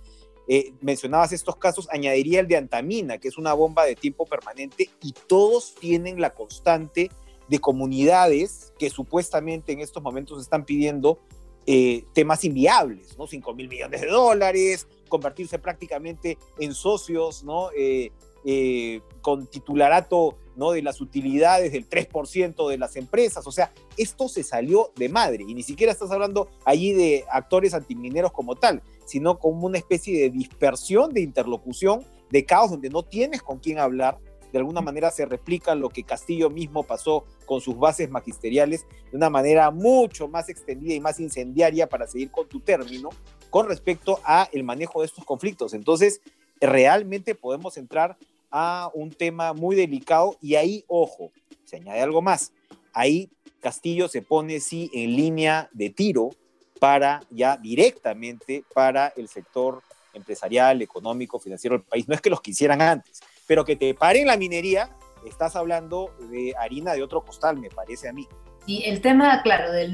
Eh, 0.48 0.72
mencionabas 0.80 1.32
estos 1.32 1.56
casos, 1.56 1.88
añadiría 1.90 2.40
el 2.40 2.48
de 2.48 2.56
Antamina, 2.56 3.18
que 3.18 3.28
es 3.28 3.36
una 3.36 3.52
bomba 3.52 3.84
de 3.84 3.96
tiempo 3.96 4.26
permanente, 4.26 4.90
y 5.02 5.12
todos 5.12 5.74
tienen 5.74 6.20
la 6.20 6.34
constante 6.34 7.10
de 7.48 7.58
comunidades 7.58 8.72
que 8.78 8.90
supuestamente 8.90 9.72
en 9.72 9.80
estos 9.80 10.02
momentos 10.02 10.40
están 10.40 10.64
pidiendo 10.64 11.20
eh, 11.66 12.04
temas 12.12 12.44
inviables, 12.44 13.18
¿no? 13.18 13.26
5 13.26 13.54
mil 13.54 13.68
millones 13.68 14.00
de 14.00 14.06
dólares, 14.06 14.86
convertirse 15.08 15.58
prácticamente 15.58 16.38
en 16.60 16.74
socios, 16.74 17.42
¿no? 17.42 17.70
Eh, 17.76 18.12
eh, 18.48 19.00
con 19.22 19.48
titularato 19.48 20.36
¿no? 20.54 20.70
de 20.70 20.80
las 20.80 21.00
utilidades 21.00 21.72
del 21.72 21.90
3% 21.90 22.68
de 22.68 22.78
las 22.78 22.94
empresas. 22.94 23.44
O 23.44 23.50
sea, 23.50 23.72
esto 23.96 24.28
se 24.28 24.44
salió 24.44 24.92
de 24.94 25.08
madre 25.08 25.44
y 25.48 25.52
ni 25.52 25.64
siquiera 25.64 25.92
estás 25.92 26.12
hablando 26.12 26.48
allí 26.64 26.92
de 26.92 27.24
actores 27.28 27.74
antimineros 27.74 28.30
como 28.30 28.54
tal, 28.54 28.84
sino 29.04 29.40
como 29.40 29.66
una 29.66 29.78
especie 29.78 30.22
de 30.22 30.30
dispersión, 30.30 31.12
de 31.12 31.22
interlocución, 31.22 32.04
de 32.30 32.44
caos 32.44 32.70
donde 32.70 32.88
no 32.88 33.02
tienes 33.02 33.42
con 33.42 33.58
quién 33.58 33.80
hablar. 33.80 34.16
De 34.52 34.58
alguna 34.58 34.80
manera 34.80 35.10
se 35.10 35.26
replica 35.26 35.74
lo 35.74 35.88
que 35.88 36.04
Castillo 36.04 36.48
mismo 36.48 36.84
pasó 36.84 37.24
con 37.46 37.60
sus 37.60 37.76
bases 37.76 38.08
magisteriales 38.10 38.86
de 39.10 39.16
una 39.16 39.28
manera 39.28 39.72
mucho 39.72 40.28
más 40.28 40.48
extendida 40.48 40.94
y 40.94 41.00
más 41.00 41.18
incendiaria 41.18 41.88
para 41.88 42.06
seguir 42.06 42.30
con 42.30 42.48
tu 42.48 42.60
término, 42.60 43.10
con 43.50 43.66
respecto 43.66 44.20
a 44.22 44.48
el 44.52 44.62
manejo 44.62 45.00
de 45.00 45.06
estos 45.06 45.24
conflictos. 45.24 45.74
Entonces, 45.74 46.20
realmente 46.60 47.34
podemos 47.34 47.76
entrar 47.76 48.16
a 48.50 48.90
un 48.94 49.10
tema 49.10 49.52
muy 49.52 49.76
delicado 49.76 50.36
y 50.40 50.54
ahí, 50.54 50.84
ojo, 50.88 51.32
se 51.64 51.76
añade 51.76 52.00
algo 52.00 52.22
más. 52.22 52.52
Ahí 52.92 53.30
Castillo 53.60 54.08
se 54.08 54.22
pone, 54.22 54.60
sí, 54.60 54.90
en 54.92 55.16
línea 55.16 55.68
de 55.72 55.90
tiro 55.90 56.30
para 56.78 57.20
ya 57.30 57.56
directamente 57.56 58.64
para 58.74 59.08
el 59.16 59.28
sector 59.28 59.82
empresarial, 60.14 60.82
económico, 60.82 61.38
financiero 61.38 61.76
del 61.76 61.86
país. 61.86 62.08
No 62.08 62.14
es 62.14 62.20
que 62.20 62.30
los 62.30 62.40
quisieran 62.40 62.80
antes, 62.80 63.20
pero 63.46 63.64
que 63.64 63.76
te 63.76 63.94
paren 63.94 64.26
la 64.26 64.36
minería, 64.36 64.90
estás 65.26 65.56
hablando 65.56 66.14
de 66.30 66.54
harina 66.58 66.94
de 66.94 67.02
otro 67.02 67.24
costal, 67.24 67.58
me 67.58 67.70
parece 67.70 68.08
a 68.08 68.12
mí. 68.12 68.26
Y 68.66 68.84
el 68.84 69.00
tema, 69.00 69.42
claro, 69.42 69.70
de, 69.72 69.88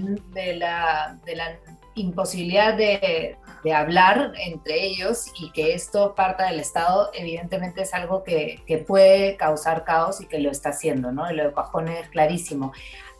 la, 0.57 1.21
de 1.25 1.37
la 1.37 1.61
imposibilidad 1.95 2.75
de, 2.75 3.37
hablar 3.75 4.33
entre 4.45 4.85
ellos 4.85 5.27
y 5.39 5.53
que 5.53 5.75
esto 5.75 6.15
parta 6.17 6.47
del 6.47 6.59
Estado, 6.59 7.11
evidentemente 7.15 7.83
es 7.83 7.95
algo 7.95 8.25
que, 8.25 8.85
puede 8.87 9.37
causar 9.37 9.85
caos 9.85 10.21
y 10.21 10.27
que 10.27 10.41
lo 10.41 10.51
está 10.51 10.71
haciendo, 10.71 11.13
¿no? 11.13 11.31
Lo 11.33 11.45
de 11.45 11.53
Cajón 11.53 11.89
es 11.89 12.09
clarísimo. 12.09 12.73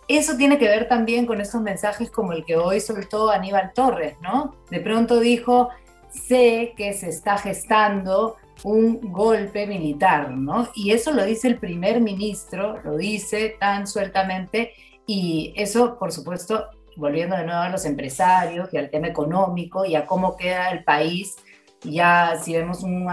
Eso 0.09 0.37
tiene 0.37 0.59
que 0.59 0.67
ver 0.67 0.89
también 0.89 1.27
con 1.27 1.41
estos 1.41 1.63
mensajes 1.63 2.11
como 2.11 2.33
el 2.33 2.45
que 2.45 2.57
hoy 2.57 2.81
soltó 2.81 3.31
Aníbal 3.31 3.73
Torres, 3.73 4.17
¿no? 4.21 4.57
De 4.69 4.81
pronto 4.81 5.21
dijo, 5.21 5.69
sé 6.11 6.75
que 6.77 6.93
se 6.93 7.09
está 7.09 7.39
gestando 7.39 8.37
un 8.65 9.13
golpe 9.13 9.67
militar, 9.67 10.31
¿no? 10.31 10.69
Y 10.75 10.91
eso 10.91 11.13
lo 11.13 11.25
dice 11.25 11.49
el 11.49 11.59
primer 11.59 12.01
ministro, 12.01 12.81
lo 12.83 12.97
dice 12.97 13.57
tan 13.59 13.87
sueltamente, 13.87 14.73
y 15.07 15.53
eso, 15.57 15.99
por 15.99 16.13
supuesto, 16.13 16.69
volviendo 16.97 17.37
de 17.37 17.45
nuevo 17.45 17.61
a 17.61 17.69
los 17.69 17.85
empresarios 17.85 18.69
y 18.73 18.77
al 18.77 18.91
tema 18.91 19.09
económico 19.09 19.85
y 19.85 19.95
a 19.95 20.07
cómo 20.07 20.37
queda 20.37 20.71
el 20.71 20.85
país, 20.85 21.37
ya 21.83 22.39
si 22.43 22.55
vemos 22.55 22.83
un, 22.83 23.09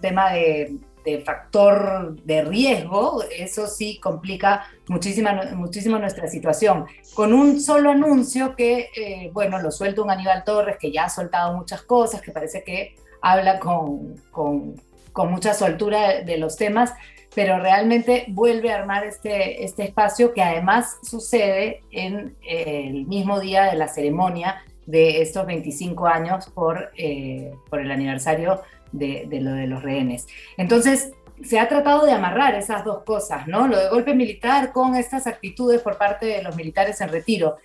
tema 0.00 0.32
de, 0.32 0.78
factor 1.24 2.14
de 2.22 2.42
riesgo, 2.42 3.24
eso 3.36 3.66
sí 3.66 3.98
complica 3.98 4.66
muchísima, 4.88 5.50
muchísimo 5.54 5.98
nuestra 5.98 6.28
situación. 6.28 6.86
Con 7.14 7.32
un 7.32 7.60
solo 7.60 7.90
anuncio 7.90 8.54
que, 8.54 8.90
eh, 8.96 9.30
bueno, 9.32 9.60
lo 9.60 9.70
suelta 9.70 10.02
un 10.02 10.10
Aníbal 10.10 10.44
Torres, 10.44 10.76
que 10.78 10.92
ya 10.92 11.04
ha 11.04 11.08
soltado 11.08 11.56
muchas 11.56 11.82
cosas, 11.82 12.22
que 12.22 12.30
parece 12.30 12.62
que 12.62 12.94
habla 13.20 13.58
con, 13.58 14.16
con, 14.30 14.74
con 15.12 15.30
mucha 15.30 15.54
soltura 15.54 16.22
de 16.22 16.36
los 16.38 16.56
temas, 16.56 16.92
pero 17.34 17.58
realmente 17.58 18.26
vuelve 18.28 18.70
a 18.72 18.76
armar 18.76 19.04
este, 19.04 19.64
este 19.64 19.84
espacio 19.84 20.32
que 20.32 20.42
además 20.42 20.98
sucede 21.02 21.82
en 21.90 22.36
eh, 22.42 22.88
el 22.88 23.06
mismo 23.06 23.40
día 23.40 23.64
de 23.64 23.76
la 23.76 23.88
ceremonia 23.88 24.62
de 24.86 25.22
estos 25.22 25.46
25 25.46 26.06
años 26.06 26.50
por, 26.50 26.90
eh, 26.96 27.52
por 27.70 27.80
el 27.80 27.90
aniversario 27.90 28.60
de, 28.90 29.26
de, 29.28 29.40
lo 29.40 29.52
de 29.52 29.66
los 29.66 29.82
rehenes. 29.82 30.26
Entonces, 30.56 31.12
se 31.42 31.58
ha 31.58 31.68
tratado 31.68 32.04
de 32.04 32.12
amarrar 32.12 32.54
esas 32.54 32.84
dos 32.84 33.02
cosas, 33.04 33.48
¿no? 33.48 33.66
Lo 33.66 33.78
de 33.78 33.88
golpe 33.88 34.14
militar 34.14 34.72
con 34.72 34.94
estas 34.94 35.26
actitudes 35.26 35.80
por 35.80 35.96
parte 35.96 36.26
de 36.26 36.42
los 36.42 36.54
militares 36.54 37.00
en 37.00 37.08
retiro. 37.08 37.56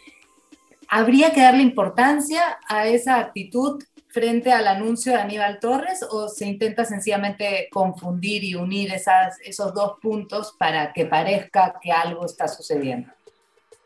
¿Habría 0.88 1.32
que 1.32 1.42
darle 1.42 1.64
importancia 1.64 2.42
a 2.68 2.88
esa 2.88 3.20
actitud 3.20 3.84
frente 4.10 4.52
al 4.52 4.68
anuncio 4.68 5.12
de 5.12 5.20
Aníbal 5.20 5.60
Torres 5.60 6.04
o 6.10 6.30
se 6.30 6.46
intenta 6.46 6.86
sencillamente 6.86 7.68
confundir 7.72 8.44
y 8.44 8.56
unir 8.56 8.92
esos 8.94 9.74
dos 9.74 9.94
puntos 10.02 10.54
para 10.58 10.94
que 10.94 11.06
parezca 11.06 11.76
que 11.82 11.92
algo 11.92 12.26
está 12.26 12.48
sucediendo? 12.48 13.12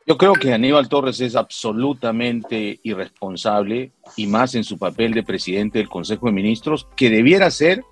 Yo 0.05 0.17
creo 0.17 0.33
que 0.33 0.53
Aníbal 0.53 0.89
Torres 0.89 1.21
es 1.21 1.35
absolutamente 1.35 2.79
irresponsable 2.83 3.91
y 4.15 4.27
más 4.27 4.55
en 4.55 4.63
su 4.63 4.77
papel 4.77 5.13
de 5.13 5.23
presidente 5.23 5.77
del 5.77 5.89
Consejo 5.89 6.25
de 6.25 6.33
Ministros, 6.33 6.87
que 6.95 7.09
debiera 7.09 7.51
ser 7.51 7.83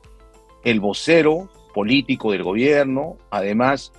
el 0.63 0.79
vocero 0.79 1.49
político 1.73 2.31
del 2.31 2.43
gobierno, 2.43 3.17
además 3.29 3.93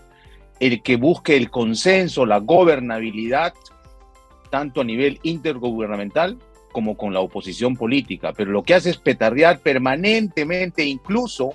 el 0.59 0.83
que 0.83 0.97
busque 0.97 1.37
el 1.37 1.51
consenso, 1.51 2.27
la 2.27 2.39
gobernabilidad 2.39 3.55
tanto 4.51 4.81
a 4.81 4.85
nivel 4.85 5.21
intergubernamental 5.23 6.37
como 6.73 6.97
con 6.97 7.13
la 7.13 7.21
oposición 7.21 7.77
política, 7.77 8.33
pero 8.37 8.51
lo 8.51 8.63
que 8.63 8.75
hace 8.75 8.91
es 8.91 8.97
petardear 8.97 9.59
permanentemente, 9.61 10.85
incluso 10.85 11.55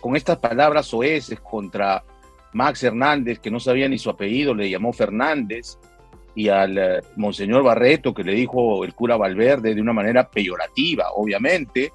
con 0.00 0.16
estas 0.16 0.38
palabras 0.38 0.86
soeces 0.86 1.40
contra 1.40 2.04
Max 2.52 2.82
Hernández, 2.82 3.38
que 3.38 3.50
no 3.50 3.60
sabía 3.60 3.88
ni 3.88 3.98
su 3.98 4.10
apellido, 4.10 4.54
le 4.54 4.70
llamó 4.70 4.92
Fernández, 4.92 5.78
y 6.38 6.48
al 6.48 6.78
eh, 6.78 7.00
Monseñor 7.16 7.64
Barreto, 7.64 8.14
que 8.14 8.22
le 8.22 8.32
dijo 8.32 8.84
el 8.84 8.94
cura 8.94 9.16
Valverde 9.16 9.74
de 9.74 9.80
una 9.80 9.92
manera 9.92 10.30
peyorativa, 10.30 11.06
obviamente, 11.12 11.90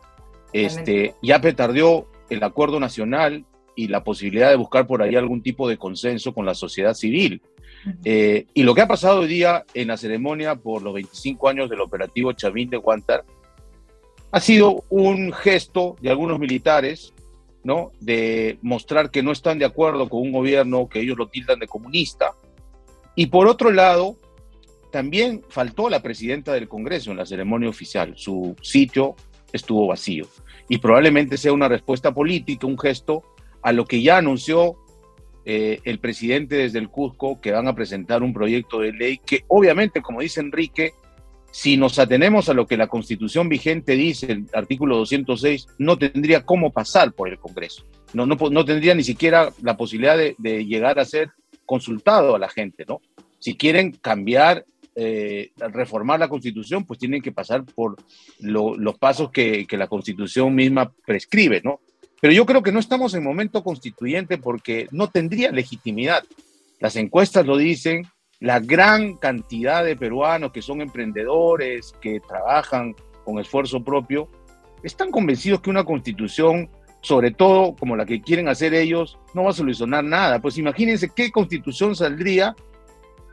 este, 0.52 1.16
ya 1.22 1.40
petardeó 1.40 2.10
el 2.30 2.44
acuerdo 2.44 2.78
nacional 2.80 3.46
y 3.76 3.88
la 3.88 4.04
posibilidad 4.04 4.50
de 4.50 4.58
buscar 4.58 4.86
por 4.86 5.02
ahí 5.02 5.16
algún 5.16 5.42
tipo 5.42 5.70
de 5.70 5.78
consenso 5.78 6.34
con 6.34 6.46
la 6.46 6.56
sociedad 6.56 6.94
civil. 6.94 7.42
Eh, 8.06 8.46
y 8.54 8.64
lo 8.64 8.74
que 8.74 8.82
ha 8.82 8.88
pasado 8.88 9.22
hoy 9.22 9.28
día 9.28 9.66
en 9.74 9.90
la 9.90 9.98
ceremonia 9.98 10.56
por 10.56 10.82
los 10.82 10.94
25 10.94 11.50
años 11.50 11.70
del 11.70 11.82
operativo 11.82 12.32
Chavín 12.34 12.70
de 12.70 12.78
Guantar 12.78 13.26
ha 14.32 14.40
sido 14.40 14.84
un 14.90 15.32
gesto 15.32 15.96
de 16.02 16.10
algunos 16.10 16.40
militares, 16.40 17.14
¿no? 17.64 17.92
De 18.00 18.58
mostrar 18.62 19.12
que 19.12 19.22
no 19.22 19.32
están 19.32 19.60
de 19.60 19.66
acuerdo 19.66 20.10
con 20.10 20.22
un 20.22 20.32
gobierno 20.32 20.88
que 20.90 21.02
ellos 21.02 21.18
lo 21.18 21.28
tildan 21.28 21.60
de 21.60 21.68
comunista. 21.68 22.32
Y 23.16 23.28
por 23.28 23.48
otro 23.48 23.70
lado, 23.70 24.18
también 24.92 25.44
faltó 25.50 25.90
la 25.90 26.02
presidenta 26.02 26.54
del 26.54 26.68
Congreso 26.68 27.12
en 27.12 27.18
la 27.18 27.26
ceremonia 27.26 27.70
oficial. 27.70 28.14
Su 28.16 28.56
sitio 28.62 29.16
estuvo 29.52 29.88
vacío. 29.88 30.26
Y 30.68 30.80
probablemente 30.80 31.38
sea 31.38 31.54
una 31.54 31.68
respuesta 31.68 32.12
política, 32.12 32.66
un 32.66 32.80
gesto 32.80 33.24
a 33.62 33.72
lo 33.72 33.86
que 33.86 34.02
ya 34.02 34.18
anunció 34.18 34.78
eh, 35.46 35.80
el 35.84 36.00
presidente 36.00 36.56
desde 36.56 36.80
el 36.80 36.90
Cusco, 36.90 37.42
que 37.42 37.52
van 37.52 37.68
a 37.68 37.76
presentar 37.76 38.24
un 38.24 38.34
proyecto 38.34 38.80
de 38.80 38.94
ley 38.94 39.18
que 39.18 39.44
obviamente, 39.50 40.02
como 40.02 40.22
dice 40.22 40.40
Enrique, 40.40 40.94
si 41.52 41.78
nos 41.78 42.00
atenemos 42.00 42.50
a 42.50 42.54
lo 42.54 42.66
que 42.66 42.78
la 42.78 42.88
constitución 42.88 43.48
vigente 43.48 43.94
dice, 43.94 44.32
el 44.32 44.46
artículo 44.54 44.98
206, 44.98 45.68
no 45.78 45.98
tendría 45.98 46.44
cómo 46.46 46.72
pasar 46.72 47.14
por 47.14 47.30
el 47.30 47.38
Congreso. 47.38 47.86
No, 48.14 48.26
no, 48.26 48.36
no 48.50 48.66
tendría 48.66 48.96
ni 48.96 49.04
siquiera 49.04 49.52
la 49.62 49.78
posibilidad 49.78 50.18
de, 50.18 50.66
llegar 50.66 50.98
a 50.98 51.06
ser 51.06 51.30
consultado 51.66 52.36
a 52.36 52.40
la 52.40 52.50
gente, 52.50 52.86
¿no? 52.88 53.02
Si 53.38 53.56
quieren 53.56 53.92
cambiar, 53.92 54.66
eh, 54.96 55.52
reformar 55.58 56.20
la 56.20 56.30
constitución, 56.30 56.86
pues 56.86 57.00
tienen 57.00 57.22
que 57.22 57.32
pasar 57.32 57.64
por 57.66 57.98
los 58.40 58.98
pasos 58.98 59.30
que, 59.30 59.68
que 59.68 59.78
la 59.78 59.88
constitución 59.88 60.56
misma 60.56 60.92
prescribe, 61.06 61.62
¿no? 61.64 61.82
Pero 62.24 62.36
yo 62.36 62.46
creo 62.46 62.64
que 62.64 62.72
no 62.72 62.80
estamos 62.80 63.14
en 63.16 63.24
momento 63.26 63.66
constituyente 63.66 64.38
porque 64.38 64.88
no 64.92 65.10
tendría 65.10 65.52
legitimidad. 65.52 66.24
Las 66.80 66.96
encuestas 66.96 67.46
lo 67.46 67.58
dicen, 67.58 68.08
la 68.40 68.62
gran 68.62 69.18
cantidad 69.18 69.84
de 69.84 69.98
peruanos 69.98 70.54
que 70.54 70.62
son 70.62 70.80
emprendedores, 70.80 71.94
que 72.00 72.22
trabajan 72.22 72.96
con 73.26 73.40
esfuerzo 73.40 73.84
propio, 73.84 74.30
están 74.84 75.12
convencidos 75.12 75.60
que 75.60 75.70
una 75.70 75.84
constitución, 75.84 76.70
sobre 77.02 77.32
todo 77.32 77.76
como 77.76 77.98
la 77.98 78.06
que 78.06 78.22
quieren 78.22 78.48
hacer 78.48 78.74
ellos, 78.74 79.20
no 79.34 79.44
va 79.44 79.50
a 79.50 79.54
solucionar 79.54 80.06
nada. 80.06 80.40
Pues 80.40 80.58
imagínense 80.58 81.12
qué 81.14 81.30
constitución 81.30 81.94
saldría 81.94 82.56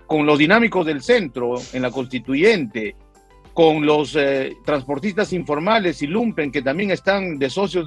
con 0.09 0.27
los 0.27 0.37
dinámicos 0.37 0.85
del 0.85 1.01
centro 1.01 1.55
en 1.73 1.83
la 1.83 1.93
constituyente, 1.93 2.97
con 3.55 3.85
los 3.85 4.17
eh, 4.17 4.57
transportistas 4.65 5.33
informales 5.33 6.03
y 6.03 6.07
Lumpen, 6.07 6.53
que 6.53 6.63
también 6.63 6.91
están 6.91 7.39
de 7.39 7.51
socios 7.51 7.87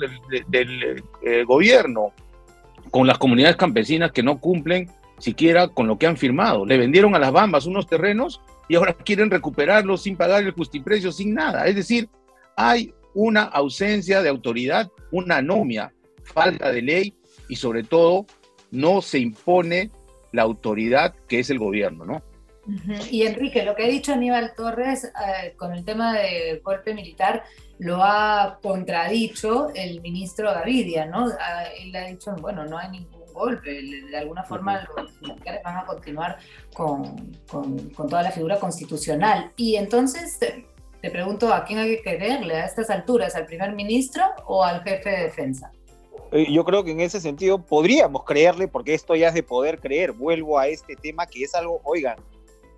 del, 0.49 1.03
eh, 1.23 1.43
gobierno, 1.45 2.13
con 2.91 3.07
las 3.07 3.17
comunidades 3.17 3.55
campesinas 3.55 4.11
que 4.11 4.23
no 4.23 4.39
cumplen 4.39 4.89
siquiera 5.17 5.67
con 5.67 5.87
lo 5.87 5.97
que 5.97 6.07
han 6.07 6.17
firmado. 6.17 6.65
Le 6.65 6.77
vendieron 6.77 7.15
a 7.15 7.19
las 7.19 7.31
Bambas 7.31 7.65
unos 7.65 7.87
terrenos 7.87 8.41
y 8.67 8.75
ahora 8.75 8.93
quieren 9.05 9.31
recuperarlos 9.31 10.03
sin 10.03 10.17
pagar 10.17 10.43
el 10.43 10.51
justiprecio, 10.51 11.11
sin 11.11 11.33
nada. 11.33 11.65
Es 11.65 11.75
decir, 11.75 12.09
hay 12.55 12.93
una 13.13 13.43
ausencia 13.43 14.21
de 14.21 14.29
autoridad, 14.29 14.91
una 15.11 15.37
anomia, 15.37 15.93
falta 16.23 16.71
de 16.71 16.81
ley 16.81 17.13
y 17.47 17.55
sobre 17.55 17.83
todo 17.83 18.25
no 18.71 19.01
se 19.01 19.19
impone 19.19 19.91
la 20.31 20.41
autoridad 20.41 21.13
que 21.27 21.39
es 21.39 21.49
el 21.49 21.59
gobierno, 21.59 22.05
¿no? 22.05 22.23
Y 23.11 23.23
Enrique, 23.23 23.63
lo 23.63 23.75
que 23.75 23.83
ha 23.83 23.87
dicho 23.87 24.13
Aníbal 24.13 24.53
Torres 24.55 25.05
eh, 25.05 25.53
con 25.57 25.73
el 25.73 25.83
tema 25.83 26.13
de 26.13 26.61
golpe 26.63 26.93
militar 26.93 27.43
lo 27.79 28.01
ha 28.01 28.59
contradicho 28.61 29.69
el 29.75 29.99
ministro 30.01 30.51
Gavidia, 30.53 31.05
¿no? 31.05 31.27
Ah, 31.39 31.65
él 31.77 31.93
ha 31.95 32.07
dicho, 32.07 32.33
bueno, 32.39 32.65
no 32.65 32.77
hay 32.77 32.91
ningún 32.91 33.23
golpe, 33.33 33.81
de 34.09 34.17
alguna 34.17 34.43
forma 34.43 34.87
los 34.95 35.21
militares 35.21 35.61
van 35.63 35.77
a 35.77 35.85
continuar 35.85 36.37
con, 36.73 37.35
con, 37.47 37.89
toda 37.89 38.23
la 38.23 38.31
figura 38.31 38.59
constitucional. 38.59 39.51
Y 39.57 39.75
entonces 39.75 40.39
te, 40.39 40.65
te 41.01 41.11
pregunto, 41.11 41.53
¿a 41.53 41.65
quién 41.65 41.79
hay 41.79 41.97
que 41.97 42.01
creerle 42.01 42.55
a 42.55 42.65
estas 42.65 42.89
alturas? 42.89 43.35
¿Al 43.35 43.45
primer 43.45 43.73
ministro 43.73 44.23
o 44.45 44.63
al 44.63 44.83
jefe 44.83 45.09
de 45.09 45.23
defensa? 45.23 45.71
Eh, 46.31 46.51
yo 46.51 46.63
creo 46.63 46.83
que 46.83 46.91
en 46.91 46.99
ese 46.99 47.19
sentido 47.19 47.59
podríamos 47.59 48.23
creerle, 48.23 48.67
porque 48.67 48.93
esto 48.93 49.15
ya 49.15 49.27
es 49.27 49.33
de 49.33 49.43
poder 49.43 49.79
creer. 49.79 50.13
Vuelvo 50.13 50.57
a 50.57 50.67
este 50.67 50.95
tema 50.95 51.25
que 51.25 51.43
es 51.43 51.53
algo, 51.53 51.81
oigan, 51.83 52.17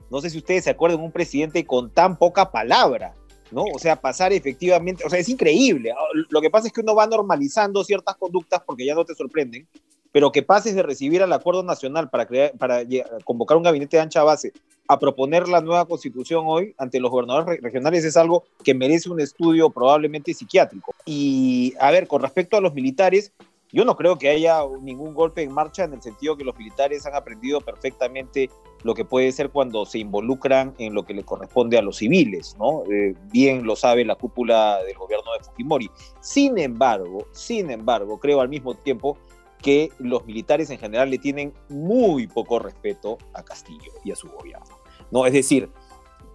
no 0.09 0.21
sé 0.21 0.29
si 0.29 0.37
ustedes 0.37 0.63
se 0.63 0.69
acuerdan, 0.69 1.01
un 1.01 1.11
presidente 1.11 1.65
con 1.65 1.89
tan 1.89 2.17
poca 2.17 2.51
palabra, 2.51 3.13
¿no? 3.51 3.63
O 3.73 3.79
sea, 3.79 3.95
pasar 3.95 4.33
efectivamente, 4.33 5.03
o 5.05 5.09
sea, 5.09 5.19
es 5.19 5.29
increíble. 5.29 5.91
Ah, 5.91 5.95
lo 6.29 6.41
que 6.41 6.49
pasa 6.49 6.67
es 6.67 6.73
que 6.73 6.81
uno 6.81 6.95
va 6.95 7.07
normalizando 7.07 7.83
ciertas 7.83 8.15
conductas 8.15 8.61
porque 8.65 8.85
ya 8.85 8.95
no 8.95 9.05
te 9.05 9.15
sorprenden, 9.15 9.67
pero 10.11 10.31
que 10.31 10.43
pases 10.43 10.75
de 10.75 10.83
recibir 10.83 11.21
al 11.21 11.33
acuerdo 11.33 11.63
nacional 11.63 12.09
para, 12.09 12.25
crear, 12.25 12.53
para 12.57 12.83
convocar 13.23 13.57
un 13.57 13.63
gabinete 13.63 13.97
de 13.97 14.03
ancha 14.03 14.23
base 14.23 14.53
a 14.87 14.99
proponer 14.99 15.47
la 15.47 15.61
nueva 15.61 15.85
constitución 15.85 16.45
hoy 16.47 16.75
ante 16.77 16.99
los 16.99 17.11
gobernadores 17.11 17.61
regionales 17.61 18.05
es 18.05 18.15
algo 18.17 18.43
que 18.63 18.73
merece 18.73 19.09
un 19.09 19.19
estudio 19.19 19.69
probablemente 19.69 20.33
psiquiátrico. 20.33 20.93
Y 21.05 21.73
a 21.79 21.91
ver, 21.91 22.07
con 22.07 22.21
respecto 22.21 22.55
a 22.55 22.61
los 22.61 22.73
militares, 22.73 23.33
yo 23.71 23.85
no 23.85 23.95
creo 23.95 24.17
que 24.17 24.29
haya 24.29 24.61
ningún 24.81 25.13
golpe 25.13 25.43
en 25.43 25.51
marcha 25.51 25.83
en 25.83 25.93
el 25.93 26.01
sentido 26.01 26.37
que 26.37 26.43
los 26.43 26.57
militares 26.57 27.05
han 27.05 27.15
aprendido 27.15 27.61
perfectamente 27.61 28.49
lo 28.83 28.93
que 28.93 29.03
puede 29.03 29.31
ser 29.31 29.49
cuando 29.49 29.85
se 29.85 29.99
involucran 29.99 30.75
en 30.77 30.93
lo 30.93 31.03
que 31.03 31.13
le 31.13 31.23
corresponde 31.23 31.77
a 31.77 31.81
los 31.81 31.97
civiles, 31.97 32.55
¿no? 32.59 32.83
Eh, 32.91 33.15
bien 33.31 33.65
lo 33.65 33.75
sabe 33.75 34.05
la 34.05 34.15
cúpula 34.15 34.83
del 34.83 34.95
gobierno 34.95 35.31
de 35.33 35.43
Fujimori. 35.43 35.89
Sin 36.21 36.57
embargo, 36.59 37.27
sin 37.31 37.71
embargo, 37.71 38.19
creo 38.19 38.41
al 38.41 38.49
mismo 38.49 38.75
tiempo 38.75 39.17
que 39.61 39.89
los 39.97 40.23
militares 40.25 40.69
en 40.69 40.77
general 40.77 41.09
le 41.09 41.17
tienen 41.17 41.51
muy 41.69 42.27
poco 42.27 42.59
respeto 42.59 43.17
a 43.33 43.43
Castillo 43.43 43.91
y 44.03 44.11
a 44.11 44.15
su 44.15 44.29
gobierno, 44.29 44.77
¿no? 45.09 45.25
Es 45.25 45.33
decir, 45.33 45.71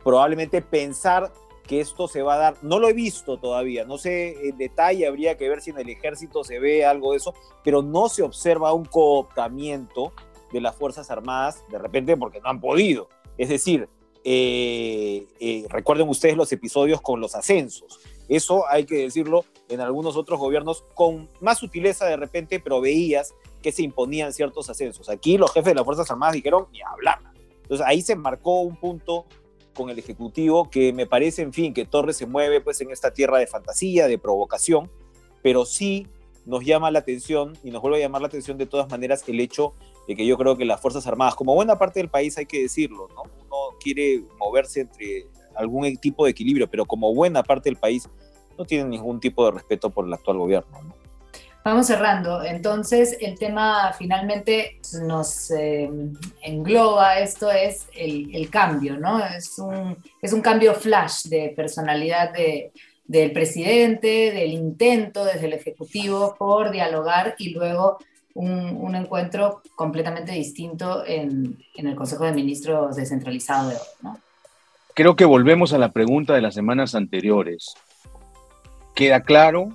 probablemente 0.03 0.62
pensar 0.62 1.33
que 1.71 1.81
esto 1.81 2.09
se 2.09 2.23
va 2.23 2.35
a 2.35 2.39
dar. 2.39 2.57
No 2.63 2.81
lo 2.81 2.89
he 2.89 2.93
visto 2.93 3.39
todavía, 3.39 3.85
no 3.85 3.97
sé 3.97 4.49
en 4.49 4.59
detalle, 4.59 5.07
habría 5.07 5.37
que 5.37 5.49
ver 5.49 5.61
si 5.61 5.71
en 5.71 5.79
el 5.79 5.89
ejército 5.89 6.43
se 6.43 6.59
ve 6.59 6.85
algo 6.85 7.13
de 7.13 7.19
eso, 7.19 7.33
pero 7.63 7.81
no 7.81 8.09
se 8.09 8.25
observa 8.25 8.73
un 8.73 8.85
cooptamiento 8.85 10.13
de 10.53 10.61
las 10.61 10.75
Fuerzas 10.75 11.13
Armadas 11.13 11.63
de 11.71 11.79
repente 11.79 12.17
porque 12.17 12.41
no 12.41 12.49
han 12.49 12.61
podido. 12.61 13.09
Es 13.39 13.51
decir, 13.51 13.89
eh, 14.25 15.29
eh, 15.39 15.65
recuerden 15.69 16.09
ustedes 16.09 16.37
los 16.37 16.51
episodios 16.51 17.01
con 17.01 17.21
los 17.21 17.37
ascensos. 17.37 18.01
Eso 18.29 18.65
hay 18.69 18.85
que 18.85 18.97
decirlo 18.97 19.45
en 19.69 19.81
algunos 19.81 20.17
otros 20.17 20.41
gobiernos 20.41 20.83
con 20.95 21.29
más 21.41 21.59
sutileza 21.59 22.05
de 22.07 22.17
repente, 22.17 22.59
pero 22.59 22.81
veías 22.81 23.33
que 23.63 23.71
se 23.71 23.83
imponían 23.83 24.33
ciertos 24.33 24.69
ascensos. 24.71 25.09
Aquí 25.09 25.39
los 25.39 25.53
jefes 25.53 25.71
de 25.71 25.75
las 25.77 25.85
Fuerzas 25.85 26.11
Armadas 26.11 26.35
dijeron 26.35 26.67
ni 26.73 26.83
hablar. 26.83 27.21
Entonces 27.63 27.87
ahí 27.87 28.03
se 28.03 28.17
marcó 28.17 28.63
un 28.63 28.75
punto 28.75 29.27
con 29.75 29.91
el 29.91 29.99
Ejecutivo, 29.99 30.71
que 30.71 30.93
me 30.93 31.07
parece, 31.07 31.43
en 31.43 31.53
fin, 31.53 31.73
que 31.75 31.85
Torres 31.85 32.17
se 32.17 32.27
mueve 32.27 32.61
pues 32.61 32.81
en 32.81 32.91
esta 32.91 33.13
tierra 33.13 33.39
de 33.39 33.47
fantasía, 33.47 34.09
de 34.09 34.19
provocación, 34.19 34.91
pero 35.43 35.65
sí 35.65 36.07
nos 36.47 36.65
llama 36.65 36.91
la 36.91 37.01
atención 37.01 37.57
y 37.63 37.71
nos 37.71 37.83
vuelve 37.83 37.99
a 37.99 38.01
llamar 38.01 38.23
la 38.23 38.29
atención 38.29 38.59
de 38.59 38.67
todas 38.67 38.91
maneras 38.91 39.25
el 39.29 39.41
hecho 39.41 39.75
de 40.09 40.17
que 40.17 40.27
yo 40.27 40.37
creo 40.37 40.57
que 40.57 40.65
las 40.65 40.81
Fuerzas 40.81 41.07
Armadas, 41.07 41.35
como 41.35 41.55
buena 41.55 41.79
parte 41.79 42.01
del 42.01 42.09
país 42.09 42.37
hay 42.39 42.47
que 42.47 42.63
decirlo, 42.63 43.09
¿no? 43.15 43.23
uno 43.23 43.79
quiere 43.81 44.23
moverse 44.39 44.81
entre 44.81 45.27
algún 45.55 45.97
tipo 45.97 46.25
de 46.25 46.33
equilibrio, 46.33 46.69
pero 46.69 46.85
como 46.87 47.15
buena 47.15 47.43
parte 47.43 47.69
del 47.69 47.77
país 47.77 48.09
no 48.59 48.65
tiene 48.65 48.89
ningún 48.89 49.21
tipo 49.21 49.45
de 49.45 49.53
respeto 49.53 49.91
por 49.91 50.07
el 50.07 50.13
actual 50.13 50.39
gobierno. 50.39 50.83
¿no? 50.83 51.00
Vamos 51.62 51.87
cerrando. 51.87 52.42
Entonces, 52.42 53.18
el 53.20 53.38
tema 53.38 53.92
finalmente 53.92 54.81
nos 55.03 55.51
eh, 55.51 55.90
engloba, 56.42 57.18
esto 57.18 57.51
es 57.51 57.87
el, 57.94 58.49
cambio, 58.49 58.96
¿no? 58.96 59.23
Es 59.23 59.59
un, 59.59 59.96
es 60.23 60.33
un 60.33 60.40
cambio 60.40 60.75
flash 60.75 61.25
de 61.25 61.53
personalidad 61.55 62.33
del 63.07 63.33
presidente, 63.33 64.33
del 64.33 64.53
intento 64.53 65.25
desde 65.25 65.46
el 65.46 65.53
Ejecutivo 65.53 66.35
por 66.38 66.70
dialogar 66.70 67.35
y 67.37 67.51
luego 67.51 67.99
un, 68.33 68.94
encuentro 68.94 69.61
completamente 69.75 70.33
distinto 70.33 71.05
en, 71.07 71.59
en, 71.77 71.87
el 71.87 71.94
Consejo 71.94 72.25
de 72.25 72.33
Ministros 72.33 72.96
descentralizado 72.96 73.68
de 73.68 73.75
hoy, 73.75 73.83
¿no? 74.03 74.18
Creo 74.94 75.14
que 75.14 75.27
volvemos 75.27 75.73
a 75.73 75.79
la 75.79 75.92
pregunta 75.92 76.35
de 76.35 76.40
las 76.40 76.55
semanas 76.55 76.94
anteriores. 76.94 77.75
Queda 78.94 79.20
claro, 79.20 79.68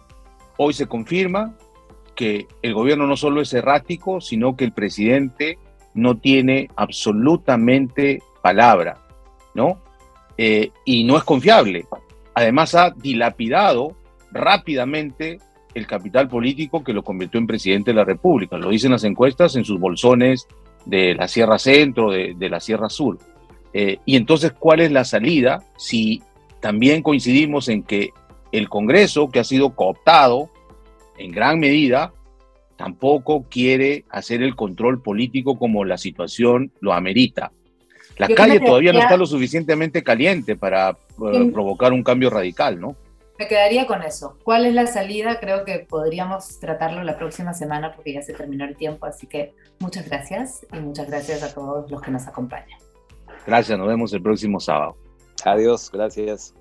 hoy 0.58 0.74
se 0.74 0.88
confirma, 0.88 1.56
que 2.15 2.47
el 2.62 2.73
gobierno 2.73 3.08
no 3.08 3.17
solo 3.17 3.41
es 3.41 3.54
errático, 3.54 4.21
sino 4.21 4.56
que 4.56 4.65
el 4.65 4.71
presidente 4.71 5.58
no 5.93 6.17
tiene 6.17 6.69
absolutamente 6.75 8.21
palabra, 8.41 8.97
¿no? 9.54 9.86
eh, 10.38 10.71
y 10.84 11.04
no 11.04 11.17
es 11.17 11.23
confiable. 11.23 11.86
Además 12.34 12.75
ha 12.75 12.91
dilapidado 12.91 13.95
rápidamente 14.32 15.39
el 15.73 15.88
capital 15.88 16.28
político 16.28 16.84
que 16.84 16.93
lo 16.93 17.04
convirtió 17.04 17.39
en 17.39 17.47
presidente 17.47 17.91
de 17.91 17.95
la 17.95 18.06
República. 18.06 18.58
Lo 18.58 18.69
dicen 18.69 18.91
las 18.91 19.04
encuestas 19.04 19.56
en 19.56 19.65
sus 19.65 19.80
bolsones 19.80 20.47
de 20.86 21.15
la 21.15 21.28
Sierra 21.28 21.58
Centro, 21.58 22.12
de, 22.12 22.49
la 22.49 22.60
Sierra 22.60 22.89
Sur. 22.89 23.17
Eh, 23.73 23.97
y 24.06 24.15
entonces, 24.15 24.54
¿cuál 24.54 24.80
es 24.82 24.91
la 24.91 25.04
salida 25.04 25.63
si 25.78 26.21
también 26.62 27.01
coincidimos 27.01 27.67
en 27.67 27.84
que 27.84 28.12
el 28.51 28.69
Congreso, 28.69 29.30
que 29.30 29.39
ha 29.39 29.43
sido 29.43 29.75
cooptado 29.75 30.49
en 31.17 31.32
gran 31.32 31.60
medida, 31.60 32.13
tampoco 32.78 33.43
quiere 33.49 34.06
hacer 34.10 34.41
el 34.41 34.56
control 34.56 35.01
político 35.01 35.58
como 35.58 35.86
la 35.86 35.97
situación 35.97 36.71
lo 36.80 36.93
amerita? 36.93 37.51
La 38.17 38.30
calle 38.30 38.60
todavía 38.60 38.93
no 38.93 38.99
está 38.99 39.17
lo 39.17 39.25
suficientemente 39.25 40.04
caliente 40.04 40.56
para 40.56 40.91
eh, 40.91 41.51
provocar 41.51 41.91
un 41.91 42.04
cambio 42.04 42.30
radical, 42.30 42.80
¿no? 42.80 42.95
Me 43.38 43.47
quedaría 43.47 43.86
con 43.86 44.01
eso. 44.01 44.38
¿Cuál 44.43 44.65
es 44.65 44.73
la 44.73 44.88
salida? 44.88 45.41
Creo 45.41 45.65
que 45.65 45.80
podríamos 45.80 46.58
tratarlo 46.60 47.04
la 47.04 47.17
próxima 47.17 47.54
semana 47.54 47.93
porque 47.93 48.13
ya 48.13 48.21
se 48.21 48.34
terminó 48.34 48.63
el 48.63 48.78
tiempo. 48.78 49.06
Así 49.06 49.28
que 49.28 49.54
muchas 49.80 50.08
gracias 50.08 50.65
y 50.71 50.80
muchas 50.80 51.08
gracias 51.08 51.43
a 51.43 51.54
todos 51.54 51.91
los 51.91 52.01
que 52.01 52.12
nos 52.12 52.25
acompañan. 52.28 52.80
Gracias, 53.45 53.78
nos 53.78 53.88
vemos 53.88 54.13
el 54.13 54.21
próximo 54.21 54.62
sábado. 54.62 54.95
Adiós, 55.43 55.91
gracias. 55.91 56.56